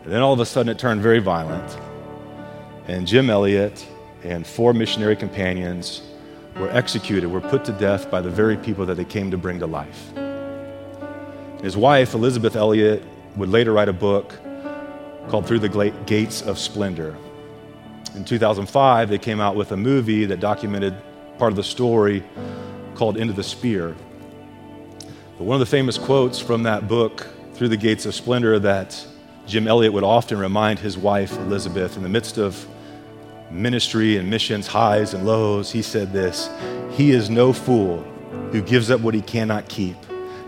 And 0.03 0.11
then 0.11 0.21
all 0.21 0.33
of 0.33 0.39
a 0.39 0.45
sudden 0.45 0.71
it 0.71 0.79
turned 0.79 1.01
very 1.01 1.19
violent. 1.19 1.77
And 2.87 3.05
Jim 3.05 3.29
Elliot 3.29 3.85
and 4.23 4.47
four 4.47 4.73
missionary 4.73 5.15
companions 5.15 6.01
were 6.57 6.69
executed, 6.69 7.27
were 7.27 7.41
put 7.41 7.65
to 7.65 7.71
death 7.73 8.09
by 8.09 8.21
the 8.21 8.29
very 8.29 8.57
people 8.57 8.85
that 8.85 8.95
they 8.95 9.05
came 9.05 9.29
to 9.31 9.37
bring 9.37 9.59
to 9.59 9.67
life. 9.67 10.11
His 11.61 11.75
wife, 11.75 12.13
Elisabeth 12.13 12.55
Elliot, 12.55 13.03
would 13.35 13.49
later 13.49 13.73
write 13.73 13.89
a 13.89 13.93
book 13.93 14.33
called 15.27 15.45
Through 15.45 15.59
the 15.59 15.93
Gates 16.05 16.41
of 16.41 16.57
Splendor. 16.57 17.15
In 18.15 18.23
2005, 18.23 19.09
they 19.09 19.17
came 19.17 19.41
out 19.41 19.55
with 19.55 19.71
a 19.71 19.77
movie 19.77 20.25
that 20.25 20.39
documented 20.39 20.95
part 21.37 21.51
of 21.51 21.55
the 21.55 21.63
story 21.63 22.23
called 22.95 23.17
End 23.17 23.29
of 23.29 23.35
the 23.35 23.43
Spear. 23.43 23.95
But 25.37 25.43
one 25.43 25.53
of 25.53 25.59
the 25.59 25.67
famous 25.67 25.99
quotes 25.99 26.39
from 26.39 26.63
that 26.63 26.87
book, 26.87 27.27
Through 27.53 27.69
the 27.69 27.77
Gates 27.77 28.07
of 28.07 28.15
Splendor, 28.15 28.57
that 28.59 29.05
Jim 29.45 29.67
Elliot 29.67 29.93
would 29.93 30.03
often 30.03 30.39
remind 30.39 30.79
his 30.79 30.97
wife, 30.97 31.31
Elisabeth, 31.37 31.95
in 31.95 32.01
the 32.01 32.09
midst 32.09 32.39
of 32.39 32.67
ministry 33.51 34.17
and 34.17 34.27
missions, 34.27 34.65
highs 34.65 35.13
and 35.13 35.27
lows, 35.27 35.71
he 35.71 35.83
said 35.83 36.11
this 36.11 36.49
He 36.91 37.11
is 37.11 37.29
no 37.29 37.53
fool 37.53 38.01
who 38.51 38.63
gives 38.63 38.89
up 38.89 38.99
what 39.01 39.13
he 39.13 39.21
cannot 39.21 39.69
keep 39.69 39.95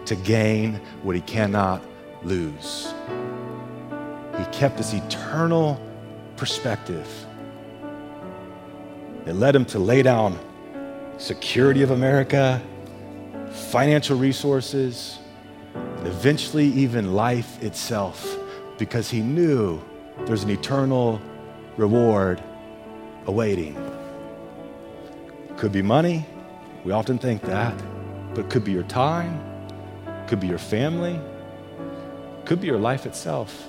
to 0.06 0.16
gain 0.16 0.82
what 1.04 1.16
he 1.16 1.22
cannot 1.22 1.84
lose. 2.24 2.92
He 4.40 4.46
kept 4.46 4.78
this 4.78 4.94
eternal 4.94 5.80
perspective. 6.36 7.08
It 9.28 9.34
led 9.34 9.56
him 9.56 9.66
to 9.66 9.78
lay 9.78 10.02
down 10.02 10.40
security 11.20 11.84
of 11.84 11.92
America, 11.92 12.60
financial 13.60 14.18
resources, 14.18 15.20
and 15.76 16.08
eventually 16.08 16.68
even 16.68 17.14
life 17.14 17.62
itself, 17.62 18.38
because 18.78 19.10
he 19.10 19.22
knew 19.22 19.82
there's 20.26 20.44
an 20.44 20.50
eternal 20.50 21.22
reward 21.78 22.42
awaiting. 23.26 23.78
Could 25.58 25.72
be 25.72 25.82
money, 25.82 26.26
we 26.84 26.92
often 26.92 27.18
think 27.18 27.42
that, 27.44 27.78
but 28.34 28.46
it 28.46 28.50
could 28.50 28.64
be 28.64 28.72
your 28.72 28.84
time, 28.84 29.40
could 30.28 30.40
be 30.40 30.48
your 30.48 30.58
family, 30.58 31.20
could 32.46 32.62
be 32.62 32.68
your 32.68 32.80
life 32.80 33.06
itself. 33.06 33.68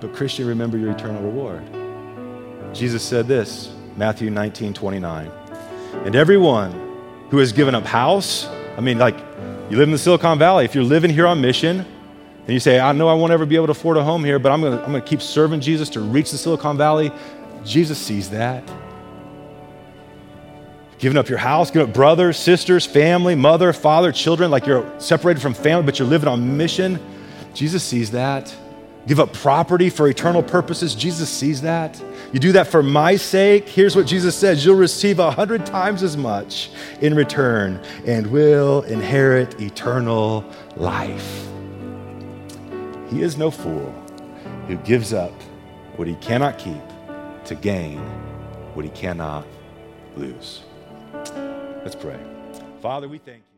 But, 0.00 0.14
Christian, 0.14 0.46
remember 0.46 0.78
your 0.78 0.90
eternal 0.92 1.22
reward. 1.22 1.62
Jesus 2.74 3.02
said 3.02 3.28
this, 3.28 3.72
Matthew 3.96 4.30
19, 4.30 4.72
29. 4.74 5.30
And 6.04 6.16
everyone 6.16 6.89
who 7.30 7.38
has 7.38 7.52
given 7.52 7.74
up 7.74 7.84
house, 7.84 8.46
I 8.76 8.80
mean, 8.80 8.98
like, 8.98 9.16
you 9.70 9.76
live 9.76 9.88
in 9.88 9.92
the 9.92 9.98
Silicon 9.98 10.38
Valley, 10.38 10.64
if 10.64 10.74
you're 10.74 10.84
living 10.84 11.10
here 11.10 11.26
on 11.26 11.40
mission, 11.40 11.78
and 11.78 12.48
you 12.48 12.58
say, 12.58 12.80
I 12.80 12.92
know 12.92 13.08
I 13.08 13.14
won't 13.14 13.32
ever 13.32 13.46
be 13.46 13.54
able 13.54 13.66
to 13.66 13.72
afford 13.72 13.96
a 13.96 14.02
home 14.02 14.24
here, 14.24 14.38
but 14.38 14.50
I'm 14.50 14.60
gonna, 14.60 14.78
I'm 14.78 14.86
gonna 14.86 15.00
keep 15.00 15.22
serving 15.22 15.60
Jesus 15.60 15.88
to 15.90 16.00
reach 16.00 16.32
the 16.32 16.38
Silicon 16.38 16.76
Valley, 16.76 17.12
Jesus 17.64 17.98
sees 17.98 18.30
that. 18.30 18.68
Giving 20.98 21.16
up 21.16 21.28
your 21.28 21.38
house, 21.38 21.70
giving 21.70 21.88
up 21.88 21.94
brothers, 21.94 22.36
sisters, 22.36 22.84
family, 22.84 23.34
mother, 23.34 23.72
father, 23.72 24.12
children, 24.12 24.50
like 24.50 24.66
you're 24.66 24.92
separated 25.00 25.40
from 25.40 25.54
family, 25.54 25.84
but 25.84 25.98
you're 25.98 26.08
living 26.08 26.28
on 26.28 26.56
mission. 26.56 26.98
Jesus 27.54 27.82
sees 27.82 28.10
that. 28.10 28.54
Give 29.06 29.18
up 29.18 29.32
property 29.32 29.90
for 29.90 30.08
eternal 30.08 30.42
purposes. 30.42 30.94
Jesus 30.94 31.28
sees 31.28 31.62
that. 31.62 32.02
You 32.32 32.38
do 32.38 32.52
that 32.52 32.66
for 32.66 32.82
my 32.82 33.16
sake. 33.16 33.68
Here's 33.68 33.96
what 33.96 34.06
Jesus 34.06 34.36
says 34.36 34.64
you'll 34.64 34.76
receive 34.76 35.18
a 35.18 35.30
hundred 35.30 35.66
times 35.66 36.02
as 36.02 36.16
much 36.16 36.70
in 37.00 37.14
return 37.14 37.80
and 38.06 38.26
will 38.28 38.82
inherit 38.82 39.60
eternal 39.60 40.44
life. 40.76 41.48
He 43.10 43.22
is 43.22 43.36
no 43.36 43.50
fool 43.50 43.90
who 44.68 44.76
gives 44.76 45.12
up 45.12 45.32
what 45.96 46.06
he 46.06 46.14
cannot 46.16 46.58
keep 46.58 46.82
to 47.46 47.54
gain 47.54 47.98
what 48.74 48.84
he 48.84 48.90
cannot 48.92 49.46
lose. 50.16 50.62
Let's 51.12 51.96
pray. 51.96 52.18
Father, 52.80 53.08
we 53.08 53.18
thank 53.18 53.38
you. 53.38 53.49